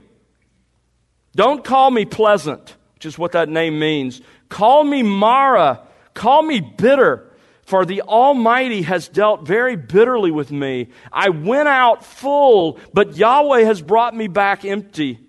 Don't 1.35 1.63
call 1.63 1.89
me 1.89 2.03
pleasant, 2.03 2.75
which 2.95 3.05
is 3.05 3.17
what 3.17 3.31
that 3.31 3.47
name 3.47 3.79
means. 3.79 4.21
Call 4.49 4.83
me 4.83 5.03
Mara. 5.03 5.87
Call 6.13 6.43
me 6.43 6.59
bitter, 6.59 7.31
for 7.63 7.85
the 7.85 8.01
Almighty 8.01 8.81
has 8.81 9.07
dealt 9.07 9.47
very 9.47 9.77
bitterly 9.77 10.31
with 10.31 10.51
me. 10.51 10.89
I 11.13 11.29
went 11.29 11.69
out 11.69 12.05
full, 12.05 12.77
but 12.93 13.15
Yahweh 13.15 13.61
has 13.61 13.81
brought 13.81 14.13
me 14.13 14.27
back 14.27 14.65
empty. 14.65 15.19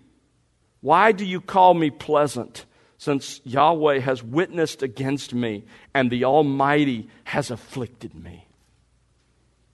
Why 0.81 1.13
do 1.13 1.25
you 1.25 1.41
call 1.41 1.75
me 1.75 1.91
pleasant? 1.91 2.66
Since 3.07 3.41
Yahweh 3.45 4.01
has 4.01 4.21
witnessed 4.21 4.83
against 4.83 5.33
me, 5.33 5.63
and 5.95 6.11
the 6.11 6.25
Almighty 6.25 7.09
has 7.23 7.53
afflicted 7.53 8.17
me. 8.17 8.49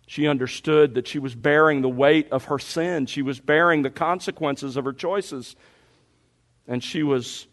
She 0.07 0.29
understood 0.29 0.97
that 0.97 1.09
she 1.09 1.19
was 1.19 1.35
bearing 1.35 1.81
the 1.81 1.89
weight 1.89 2.31
of 2.31 2.45
her 2.45 2.59
sin. 2.59 3.07
She 3.07 3.23
was 3.23 3.41
bearing 3.41 3.81
the 3.81 3.89
consequences 3.89 4.77
of 4.77 4.85
her 4.85 4.93
choices. 4.93 5.57
And 6.69 6.85
she 6.85 7.03
was 7.03 7.47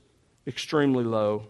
extremely 0.45 1.05
low. 1.05 1.45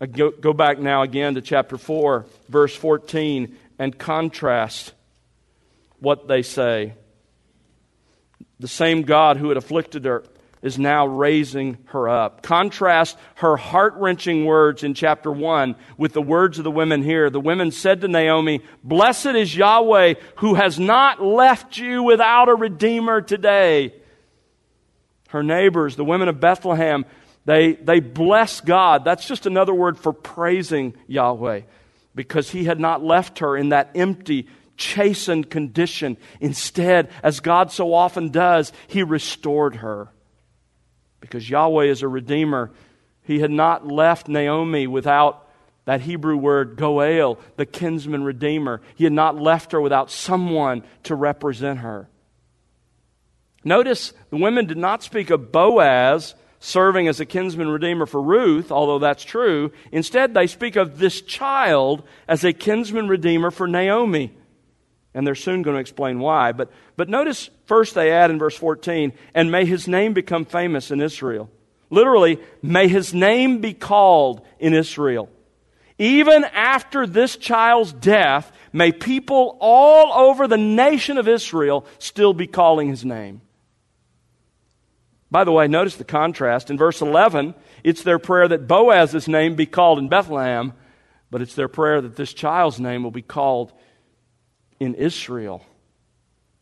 I 0.00 0.06
go, 0.06 0.30
go 0.30 0.54
back 0.54 0.78
now 0.78 1.02
again 1.02 1.34
to 1.34 1.42
chapter 1.42 1.76
4, 1.76 2.24
verse 2.48 2.74
14, 2.74 3.54
and 3.78 3.98
contrast 3.98 4.94
what 6.00 6.26
they 6.26 6.40
say. 6.40 6.94
The 8.60 8.66
same 8.66 9.02
God 9.02 9.36
who 9.36 9.50
had 9.50 9.58
afflicted 9.58 10.06
her 10.06 10.24
is 10.66 10.78
now 10.78 11.06
raising 11.06 11.78
her 11.86 12.08
up. 12.08 12.42
Contrast 12.42 13.16
her 13.36 13.56
heart 13.56 13.94
wrenching 13.94 14.44
words 14.44 14.82
in 14.82 14.94
chapter 14.94 15.30
1 15.30 15.76
with 15.96 16.12
the 16.12 16.20
words 16.20 16.58
of 16.58 16.64
the 16.64 16.70
women 16.72 17.04
here. 17.04 17.30
The 17.30 17.40
women 17.40 17.70
said 17.70 18.00
to 18.00 18.08
Naomi, 18.08 18.62
Blessed 18.82 19.26
is 19.26 19.56
Yahweh 19.56 20.14
who 20.38 20.54
has 20.54 20.78
not 20.78 21.22
left 21.22 21.78
you 21.78 22.02
without 22.02 22.48
a 22.48 22.54
redeemer 22.54 23.20
today. 23.20 23.94
Her 25.28 25.44
neighbors, 25.44 25.94
the 25.94 26.04
women 26.04 26.28
of 26.28 26.40
Bethlehem, 26.40 27.04
they, 27.44 27.74
they 27.74 28.00
bless 28.00 28.60
God. 28.60 29.04
That's 29.04 29.28
just 29.28 29.46
another 29.46 29.74
word 29.74 29.96
for 29.96 30.12
praising 30.12 30.94
Yahweh 31.06 31.60
because 32.16 32.50
he 32.50 32.64
had 32.64 32.80
not 32.80 33.04
left 33.04 33.38
her 33.38 33.56
in 33.56 33.68
that 33.68 33.92
empty, 33.94 34.48
chastened 34.76 35.48
condition. 35.48 36.16
Instead, 36.40 37.08
as 37.22 37.38
God 37.38 37.70
so 37.70 37.94
often 37.94 38.30
does, 38.30 38.72
he 38.88 39.04
restored 39.04 39.76
her 39.76 40.10
because 41.26 41.48
Yahweh 41.48 41.84
is 41.84 42.02
a 42.02 42.08
redeemer. 42.08 42.70
He 43.22 43.40
had 43.40 43.50
not 43.50 43.86
left 43.86 44.28
Naomi 44.28 44.86
without 44.86 45.48
that 45.84 46.00
Hebrew 46.00 46.36
word 46.36 46.76
goel, 46.76 47.38
the 47.56 47.66
kinsman 47.66 48.24
redeemer. 48.24 48.80
He 48.94 49.04
had 49.04 49.12
not 49.12 49.36
left 49.36 49.72
her 49.72 49.80
without 49.80 50.10
someone 50.10 50.82
to 51.04 51.14
represent 51.14 51.80
her. 51.80 52.08
Notice 53.64 54.12
the 54.30 54.36
women 54.36 54.66
did 54.66 54.76
not 54.76 55.02
speak 55.02 55.30
of 55.30 55.50
Boaz 55.50 56.34
serving 56.60 57.08
as 57.08 57.20
a 57.20 57.26
kinsman 57.26 57.68
redeemer 57.68 58.06
for 58.06 58.22
Ruth, 58.22 58.72
although 58.72 58.98
that's 58.98 59.24
true. 59.24 59.72
Instead, 59.92 60.34
they 60.34 60.46
speak 60.46 60.76
of 60.76 60.98
this 60.98 61.20
child 61.20 62.02
as 62.26 62.44
a 62.44 62.52
kinsman 62.52 63.08
redeemer 63.08 63.50
for 63.50 63.66
Naomi 63.66 64.35
and 65.16 65.26
they're 65.26 65.34
soon 65.34 65.62
going 65.62 65.76
to 65.76 65.80
explain 65.80 66.18
why. 66.18 66.52
But, 66.52 66.70
but 66.94 67.08
notice 67.08 67.48
first 67.64 67.94
they 67.94 68.12
add 68.12 68.30
in 68.30 68.38
verse 68.38 68.54
14, 68.54 69.14
and 69.34 69.50
may 69.50 69.64
his 69.64 69.88
name 69.88 70.12
become 70.12 70.44
famous 70.44 70.90
in 70.90 71.00
Israel. 71.00 71.50
Literally, 71.88 72.38
may 72.62 72.86
his 72.86 73.14
name 73.14 73.62
be 73.62 73.72
called 73.72 74.46
in 74.58 74.74
Israel. 74.74 75.30
Even 75.98 76.44
after 76.44 77.06
this 77.06 77.38
child's 77.38 77.94
death, 77.94 78.52
may 78.74 78.92
people 78.92 79.56
all 79.58 80.28
over 80.28 80.46
the 80.46 80.58
nation 80.58 81.16
of 81.16 81.28
Israel 81.28 81.86
still 81.98 82.34
be 82.34 82.46
calling 82.46 82.90
his 82.90 83.02
name. 83.02 83.40
By 85.30 85.44
the 85.44 85.52
way, 85.52 85.66
notice 85.66 85.96
the 85.96 86.04
contrast. 86.04 86.70
In 86.70 86.76
verse 86.76 87.00
11, 87.00 87.54
it's 87.82 88.02
their 88.02 88.18
prayer 88.18 88.48
that 88.48 88.68
Boaz's 88.68 89.28
name 89.28 89.54
be 89.54 89.64
called 89.64 89.98
in 89.98 90.10
Bethlehem, 90.10 90.74
but 91.30 91.40
it's 91.40 91.54
their 91.54 91.68
prayer 91.68 92.02
that 92.02 92.16
this 92.16 92.34
child's 92.34 92.78
name 92.78 93.02
will 93.02 93.10
be 93.10 93.22
called 93.22 93.72
in 94.78 94.94
Israel. 94.94 95.64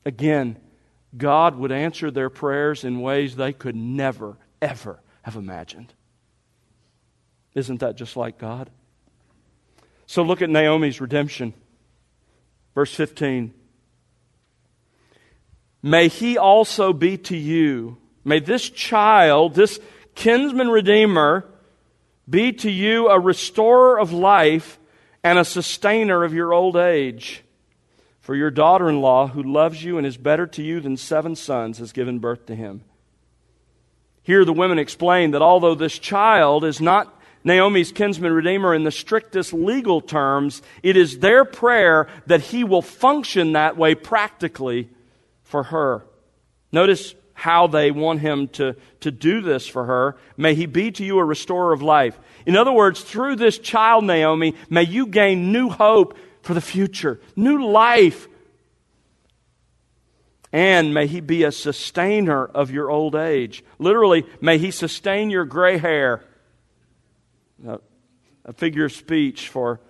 Again, 0.04 0.58
God 1.16 1.56
would 1.56 1.72
answer 1.72 2.10
their 2.10 2.30
prayers 2.30 2.84
in 2.84 3.00
ways 3.00 3.36
they 3.36 3.52
could 3.52 3.76
never, 3.76 4.36
ever 4.60 5.00
have 5.22 5.36
imagined. 5.36 5.92
Isn't 7.54 7.80
that 7.80 7.96
just 7.96 8.16
like 8.16 8.38
God? 8.38 8.70
So 10.06 10.22
look 10.22 10.42
at 10.42 10.50
Naomi's 10.50 11.00
redemption. 11.00 11.54
Verse 12.74 12.92
15. 12.94 13.54
May 15.82 16.08
he 16.08 16.38
also 16.38 16.92
be 16.92 17.18
to 17.18 17.36
you, 17.36 17.98
may 18.24 18.40
this 18.40 18.68
child, 18.70 19.54
this 19.54 19.78
kinsman 20.14 20.68
redeemer, 20.68 21.46
be 22.28 22.52
to 22.52 22.70
you 22.70 23.08
a 23.08 23.20
restorer 23.20 23.98
of 23.98 24.12
life 24.12 24.78
and 25.22 25.38
a 25.38 25.44
sustainer 25.44 26.24
of 26.24 26.32
your 26.32 26.52
old 26.52 26.76
age. 26.76 27.42
For 28.24 28.34
your 28.34 28.50
daughter 28.50 28.88
in 28.88 29.02
law, 29.02 29.26
who 29.26 29.42
loves 29.42 29.84
you 29.84 29.98
and 29.98 30.06
is 30.06 30.16
better 30.16 30.46
to 30.46 30.62
you 30.62 30.80
than 30.80 30.96
seven 30.96 31.36
sons, 31.36 31.76
has 31.76 31.92
given 31.92 32.20
birth 32.20 32.46
to 32.46 32.54
him. 32.54 32.80
Here, 34.22 34.46
the 34.46 34.52
women 34.54 34.78
explain 34.78 35.32
that 35.32 35.42
although 35.42 35.74
this 35.74 35.98
child 35.98 36.64
is 36.64 36.80
not 36.80 37.20
Naomi's 37.44 37.92
kinsman 37.92 38.32
redeemer 38.32 38.74
in 38.74 38.82
the 38.82 38.90
strictest 38.90 39.52
legal 39.52 40.00
terms, 40.00 40.62
it 40.82 40.96
is 40.96 41.18
their 41.18 41.44
prayer 41.44 42.08
that 42.26 42.40
he 42.40 42.64
will 42.64 42.80
function 42.80 43.52
that 43.52 43.76
way 43.76 43.94
practically 43.94 44.88
for 45.42 45.64
her. 45.64 46.06
Notice 46.72 47.14
how 47.34 47.66
they 47.66 47.90
want 47.90 48.20
him 48.20 48.48
to, 48.48 48.74
to 49.00 49.10
do 49.10 49.42
this 49.42 49.68
for 49.68 49.84
her. 49.84 50.16
May 50.38 50.54
he 50.54 50.64
be 50.64 50.90
to 50.92 51.04
you 51.04 51.18
a 51.18 51.24
restorer 51.24 51.74
of 51.74 51.82
life. 51.82 52.18
In 52.46 52.56
other 52.56 52.72
words, 52.72 53.02
through 53.02 53.36
this 53.36 53.58
child, 53.58 54.04
Naomi, 54.04 54.54
may 54.70 54.84
you 54.84 55.08
gain 55.08 55.52
new 55.52 55.68
hope 55.68 56.16
for 56.44 56.52
the 56.52 56.60
future, 56.60 57.20
new 57.34 57.66
life. 57.66 58.28
And 60.52 60.92
may 60.92 61.06
he 61.06 61.20
be 61.20 61.42
a 61.42 61.50
sustainer 61.50 62.44
of 62.44 62.70
your 62.70 62.90
old 62.90 63.16
age. 63.16 63.64
Literally, 63.78 64.24
may 64.40 64.58
he 64.58 64.70
sustain 64.70 65.30
your 65.30 65.46
gray 65.46 65.78
hair. 65.78 66.22
A 67.66 68.52
figure 68.52 68.84
of 68.84 68.92
speech 68.92 69.48
for 69.48 69.80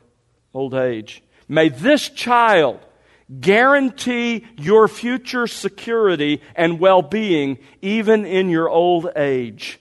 old 0.55 0.75
age. 0.75 1.23
May 1.49 1.69
this 1.71 2.09
child 2.09 2.79
guarantee 3.40 4.47
your 4.57 4.87
future 4.87 5.49
security 5.49 6.40
and 6.55 6.79
well 6.79 7.03
being 7.03 7.59
even 7.83 8.25
in 8.25 8.49
your 8.49 8.69
old 8.69 9.11
age. 9.17 9.81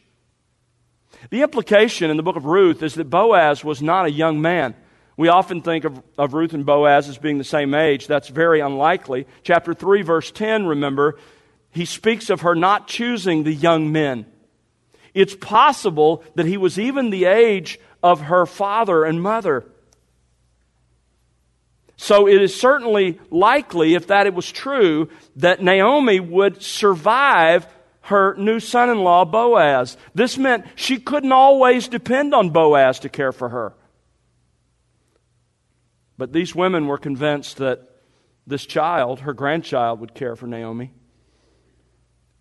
The 1.29 1.43
implication 1.43 2.09
in 2.09 2.17
the 2.17 2.23
book 2.23 2.35
of 2.35 2.45
Ruth 2.45 2.81
is 2.81 2.95
that 2.95 3.11
Boaz 3.11 3.63
was 3.63 3.81
not 3.81 4.05
a 4.07 4.11
young 4.11 4.41
man. 4.41 4.75
We 5.15 5.27
often 5.27 5.61
think 5.61 5.85
of, 5.85 6.01
of 6.17 6.33
Ruth 6.33 6.53
and 6.53 6.65
Boaz 6.65 7.07
as 7.07 7.17
being 7.17 7.37
the 7.37 7.43
same 7.43 7.73
age. 7.73 8.07
That's 8.07 8.29
very 8.29 8.61
unlikely. 8.61 9.27
Chapter 9.43 9.73
3, 9.73 10.01
verse 10.01 10.31
10, 10.31 10.65
remember, 10.65 11.19
he 11.71 11.85
speaks 11.85 12.29
of 12.29 12.41
her 12.41 12.55
not 12.55 12.87
choosing 12.87 13.43
the 13.43 13.53
young 13.53 13.91
men. 13.91 14.25
It's 15.13 15.35
possible 15.35 16.23
that 16.35 16.45
he 16.45 16.57
was 16.57 16.79
even 16.79 17.09
the 17.09 17.25
age 17.25 17.79
of 18.01 18.21
her 18.21 18.45
father 18.45 19.03
and 19.03 19.21
mother. 19.21 19.65
So 21.95 22.27
it 22.27 22.41
is 22.41 22.59
certainly 22.59 23.19
likely, 23.29 23.93
if 23.93 24.07
that 24.07 24.27
it 24.27 24.33
was 24.33 24.51
true, 24.51 25.09
that 25.37 25.61
Naomi 25.61 26.19
would 26.19 26.61
survive 26.61 27.67
her 28.01 28.35
new 28.35 28.59
son 28.59 28.89
in 28.89 28.99
law, 28.99 29.23
Boaz. 29.23 29.95
This 30.13 30.37
meant 30.37 30.65
she 30.75 30.99
couldn't 30.99 31.31
always 31.31 31.87
depend 31.87 32.33
on 32.33 32.49
Boaz 32.49 32.99
to 32.99 33.09
care 33.09 33.31
for 33.31 33.49
her. 33.49 33.73
But 36.17 36.33
these 36.33 36.55
women 36.55 36.87
were 36.87 36.97
convinced 36.97 37.57
that 37.57 37.89
this 38.45 38.65
child, 38.65 39.21
her 39.21 39.33
grandchild, 39.33 39.99
would 39.99 40.13
care 40.13 40.35
for 40.35 40.47
Naomi. 40.47 40.91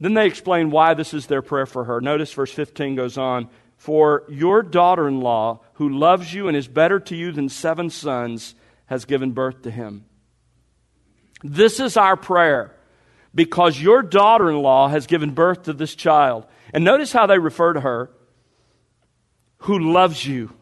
Then 0.00 0.14
they 0.14 0.26
explain 0.26 0.70
why 0.70 0.94
this 0.94 1.14
is 1.14 1.26
their 1.26 1.42
prayer 1.42 1.66
for 1.66 1.84
her. 1.84 2.00
Notice 2.00 2.32
verse 2.32 2.52
15 2.52 2.96
goes 2.96 3.16
on 3.16 3.48
For 3.76 4.24
your 4.28 4.62
daughter 4.62 5.06
in 5.06 5.20
law, 5.20 5.60
who 5.74 5.88
loves 5.88 6.34
you 6.34 6.48
and 6.48 6.56
is 6.56 6.68
better 6.68 6.98
to 7.00 7.16
you 7.16 7.30
than 7.32 7.48
seven 7.48 7.88
sons, 7.88 8.54
has 8.86 9.04
given 9.04 9.30
birth 9.30 9.62
to 9.62 9.70
him. 9.70 10.04
This 11.42 11.80
is 11.80 11.96
our 11.96 12.16
prayer 12.16 12.74
because 13.34 13.80
your 13.80 14.02
daughter 14.02 14.50
in 14.50 14.56
law 14.56 14.88
has 14.88 15.06
given 15.06 15.30
birth 15.30 15.64
to 15.64 15.72
this 15.72 15.94
child. 15.94 16.46
And 16.74 16.84
notice 16.84 17.12
how 17.12 17.26
they 17.26 17.38
refer 17.38 17.72
to 17.72 17.80
her 17.80 18.10
who 19.58 19.92
loves 19.92 20.26
you. 20.26 20.52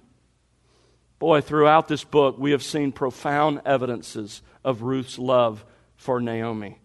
Boy, 1.20 1.42
throughout 1.42 1.86
this 1.86 2.02
book, 2.02 2.38
we 2.38 2.52
have 2.52 2.62
seen 2.62 2.92
profound 2.92 3.60
evidences 3.66 4.40
of 4.64 4.80
Ruth's 4.80 5.18
love 5.18 5.64
for 5.96 6.18
Naomi. 6.18 6.78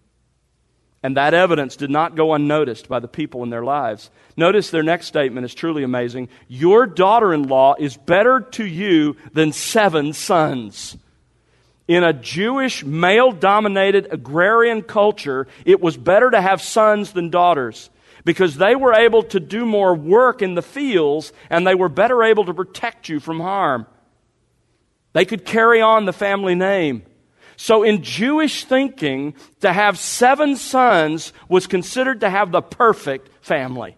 And 1.02 1.16
that 1.16 1.34
evidence 1.34 1.78
did 1.78 1.90
not 1.90 2.16
go 2.16 2.34
unnoticed 2.34 2.90
by 2.90 3.00
the 3.00 3.08
people 3.08 3.44
in 3.44 3.50
their 3.50 3.64
lives. 3.64 4.10
Notice 4.36 4.70
their 4.70 4.84
next 4.84 5.06
statement 5.08 5.46
is 5.46 5.54
truly 5.54 5.84
amazing. 5.84 6.28
Your 6.50 6.86
daughter 6.86 7.34
in 7.34 7.48
law 7.48 7.76
is 7.80 7.96
better 7.96 8.42
to 8.42 8.66
you 8.66 9.16
than 9.32 9.54
seven 9.54 10.12
sons. 10.12 10.98
In 11.88 12.04
a 12.04 12.12
Jewish, 12.12 12.84
male 12.84 13.32
dominated 13.32 14.10
agrarian 14.12 14.82
culture, 14.82 15.48
it 15.64 15.80
was 15.80 15.96
better 15.96 16.30
to 16.30 16.42
have 16.42 16.62
sons 16.62 17.14
than 17.14 17.30
daughters 17.30 17.90
because 18.26 18.58
they 18.58 18.76
were 18.76 18.96
able 18.96 19.24
to 19.24 19.40
do 19.40 19.66
more 19.66 19.96
work 19.96 20.42
in 20.42 20.56
the 20.56 20.62
fields 20.62 21.32
and 21.50 21.66
they 21.66 21.76
were 21.76 21.88
better 21.88 22.22
able 22.22 22.44
to 22.46 22.54
protect 22.54 23.08
you 23.08 23.22
from 23.22 23.40
harm. 23.40 23.86
They 25.16 25.24
could 25.24 25.46
carry 25.46 25.82
on 25.82 26.04
the 26.04 26.12
family 26.12 26.56
name. 26.56 27.04
So, 27.56 27.84
in 27.84 28.04
Jewish 28.04 28.66
thinking, 28.66 29.34
to 29.62 29.72
have 29.72 29.98
seven 29.98 30.58
sons 30.58 31.32
was 31.48 31.68
considered 31.68 32.20
to 32.20 32.30
have 32.30 32.52
the 32.52 32.62
perfect 32.62 33.30
family. 33.40 33.96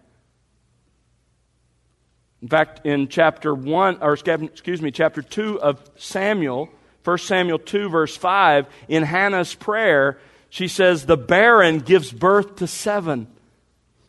In 2.40 2.46
fact, 2.46 2.86
in 2.86 3.08
chapter 3.08 3.52
1, 3.52 3.98
or 4.00 4.12
excuse 4.12 4.80
me, 4.80 4.92
chapter 4.92 5.20
2 5.20 5.60
of 5.60 5.82
Samuel, 5.96 6.68
1 7.02 7.18
Samuel 7.18 7.58
2, 7.58 7.88
verse 7.88 8.16
5, 8.16 8.68
in 8.86 9.02
Hannah's 9.02 9.56
prayer, 9.56 10.20
she 10.50 10.68
says, 10.68 11.04
The 11.04 11.16
barren 11.16 11.80
gives 11.80 12.12
birth 12.12 12.54
to 12.56 12.68
seven. 12.68 13.26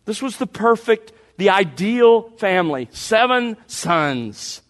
This 0.05 0.21
was 0.21 0.37
the 0.37 0.45
perfect, 0.45 1.11
the 1.37 1.49
ideal 1.49 2.29
family. 2.37 2.87
Seven 2.91 3.57
sons. 3.65 4.61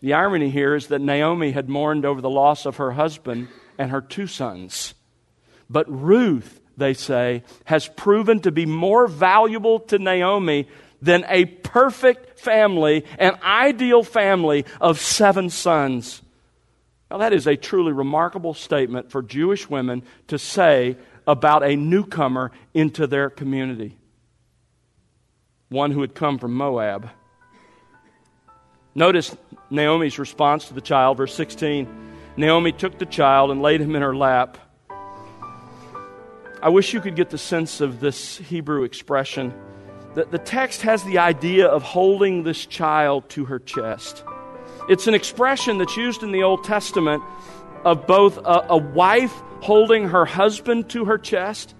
The 0.00 0.14
irony 0.14 0.50
here 0.50 0.74
is 0.74 0.88
that 0.88 1.00
Naomi 1.00 1.50
had 1.50 1.68
mourned 1.68 2.04
over 2.04 2.20
the 2.20 2.30
loss 2.30 2.66
of 2.66 2.76
her 2.76 2.92
husband 2.92 3.48
and 3.78 3.90
her 3.90 4.00
two 4.00 4.26
sons. 4.26 4.94
But 5.68 5.86
Ruth, 5.88 6.60
they 6.76 6.94
say, 6.94 7.42
has 7.64 7.88
proven 7.88 8.40
to 8.40 8.52
be 8.52 8.66
more 8.66 9.06
valuable 9.06 9.80
to 9.80 9.98
Naomi 9.98 10.68
than 11.02 11.24
a 11.28 11.44
perfect 11.44 12.38
family, 12.38 13.04
an 13.18 13.38
ideal 13.42 14.02
family 14.02 14.64
of 14.80 15.00
seven 15.00 15.50
sons. 15.50 16.22
Now, 17.10 17.18
that 17.18 17.32
is 17.32 17.46
a 17.46 17.56
truly 17.56 17.92
remarkable 17.92 18.54
statement 18.54 19.10
for 19.10 19.22
Jewish 19.22 19.68
women 19.68 20.02
to 20.28 20.38
say 20.38 20.96
about 21.26 21.62
a 21.62 21.76
newcomer 21.76 22.52
into 22.74 23.06
their 23.06 23.30
community. 23.30 23.96
One 25.68 25.90
who 25.90 26.00
had 26.00 26.14
come 26.14 26.38
from 26.38 26.54
Moab. 26.54 27.10
Notice 28.94 29.36
Naomi's 29.70 30.18
response 30.18 30.68
to 30.68 30.74
the 30.74 30.80
child, 30.80 31.16
verse 31.16 31.34
16. 31.34 31.86
Naomi 32.36 32.72
took 32.72 32.98
the 32.98 33.06
child 33.06 33.50
and 33.50 33.60
laid 33.60 33.80
him 33.80 33.96
in 33.96 34.02
her 34.02 34.14
lap. 34.14 34.58
I 36.62 36.70
wish 36.70 36.92
you 36.92 37.00
could 37.00 37.16
get 37.16 37.30
the 37.30 37.38
sense 37.38 37.80
of 37.80 38.00
this 38.00 38.38
Hebrew 38.38 38.84
expression 38.84 39.54
the, 40.14 40.24
the 40.24 40.38
text 40.38 40.82
has 40.82 41.04
the 41.04 41.18
idea 41.18 41.66
of 41.66 41.82
holding 41.82 42.42
this 42.42 42.66
child 42.66 43.28
to 43.30 43.44
her 43.44 43.60
chest. 43.60 44.24
It's 44.88 45.06
an 45.06 45.14
expression 45.14 45.78
that's 45.78 45.96
used 45.96 46.22
in 46.22 46.32
the 46.32 46.42
Old 46.42 46.64
Testament 46.64 47.22
of 47.84 48.06
both 48.06 48.38
a, 48.38 48.66
a 48.70 48.76
wife 48.76 49.32
holding 49.60 50.08
her 50.08 50.24
husband 50.24 50.88
to 50.90 51.04
her 51.04 51.18
chest 51.18 51.74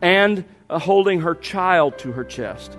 and 0.00 0.44
holding 0.70 1.20
her 1.20 1.34
child 1.34 1.98
to 1.98 2.12
her 2.12 2.24
chest. 2.24 2.76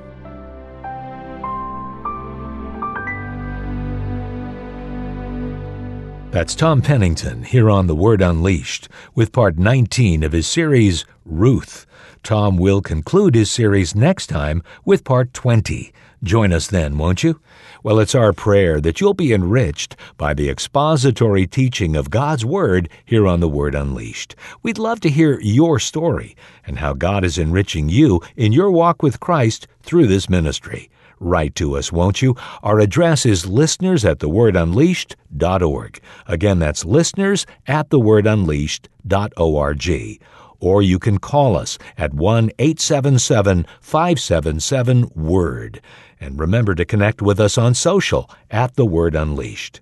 That's 6.34 6.56
Tom 6.56 6.82
Pennington 6.82 7.44
here 7.44 7.70
on 7.70 7.86
The 7.86 7.94
Word 7.94 8.20
Unleashed 8.20 8.90
with 9.14 9.32
part 9.32 9.60
19 9.60 10.24
of 10.24 10.32
his 10.32 10.48
series, 10.48 11.06
Ruth. 11.24 11.86
Tom 12.24 12.58
will 12.58 12.82
conclude 12.82 13.36
his 13.36 13.52
series 13.52 13.94
next 13.94 14.32
time 14.32 14.64
with 14.84 15.04
part 15.04 15.32
20 15.36 15.94
Join 16.24 16.52
us 16.52 16.66
then, 16.66 16.98
won't 16.98 17.22
you? 17.22 17.40
Well, 17.84 18.00
it's 18.00 18.16
our 18.16 18.34
prayer 18.34 18.82
that 18.82 19.00
you'll 19.00 19.14
be 19.14 19.32
enriched 19.32 19.96
by 20.18 20.34
the 20.34 20.50
expository 20.50 21.46
teaching 21.46 21.96
of 21.96 22.10
God's 22.10 22.44
Word 22.44 22.90
here 23.06 23.28
on 23.28 23.40
The 23.40 23.48
Word 23.48 23.76
Unleashed. 23.76 24.36
We'd 24.64 24.80
love 24.80 25.02
to 25.02 25.10
hear 25.10 25.40
your 25.42 25.80
story 25.80 26.36
and 26.66 26.80
how 26.80 26.94
God 26.94 27.24
is 27.24 27.38
enriching 27.38 27.90
you 27.90 28.22
in 28.36 28.54
your 28.54 28.72
walk 28.72 29.04
with 29.04 29.20
Christ 29.20 29.68
through 29.84 30.08
this 30.08 30.30
ministry. 30.30 30.90
Write 31.24 31.56
to 31.56 31.78
us, 31.78 31.90
won't 31.90 32.22
you? 32.22 32.36
Our 32.64 32.82
address 32.82 33.26
is 33.26 33.46
listeners 33.46 34.04
at 34.04 34.20
thewordunleashed.org. 34.20 36.02
Again, 36.28 36.60
that's 36.60 36.84
listeners 36.84 37.46
at 37.66 37.90
thewordunleashed.org 37.90 40.22
or 40.60 40.82
you 40.82 40.98
can 40.98 41.18
call 41.18 41.58
us 41.58 41.78
at 41.98 42.14
1 42.14 42.52
877 42.60 43.66
577 43.82 45.12
WORD. 45.14 45.82
And 46.22 46.40
remember 46.40 46.74
to 46.76 46.86
connect 46.86 47.22
with 47.22 47.38
us 47.40 47.58
on 47.58 47.74
social 47.74 48.30
at 48.50 48.76
The 48.76 48.86
Word 48.86 49.16
Unleashed. 49.16 49.82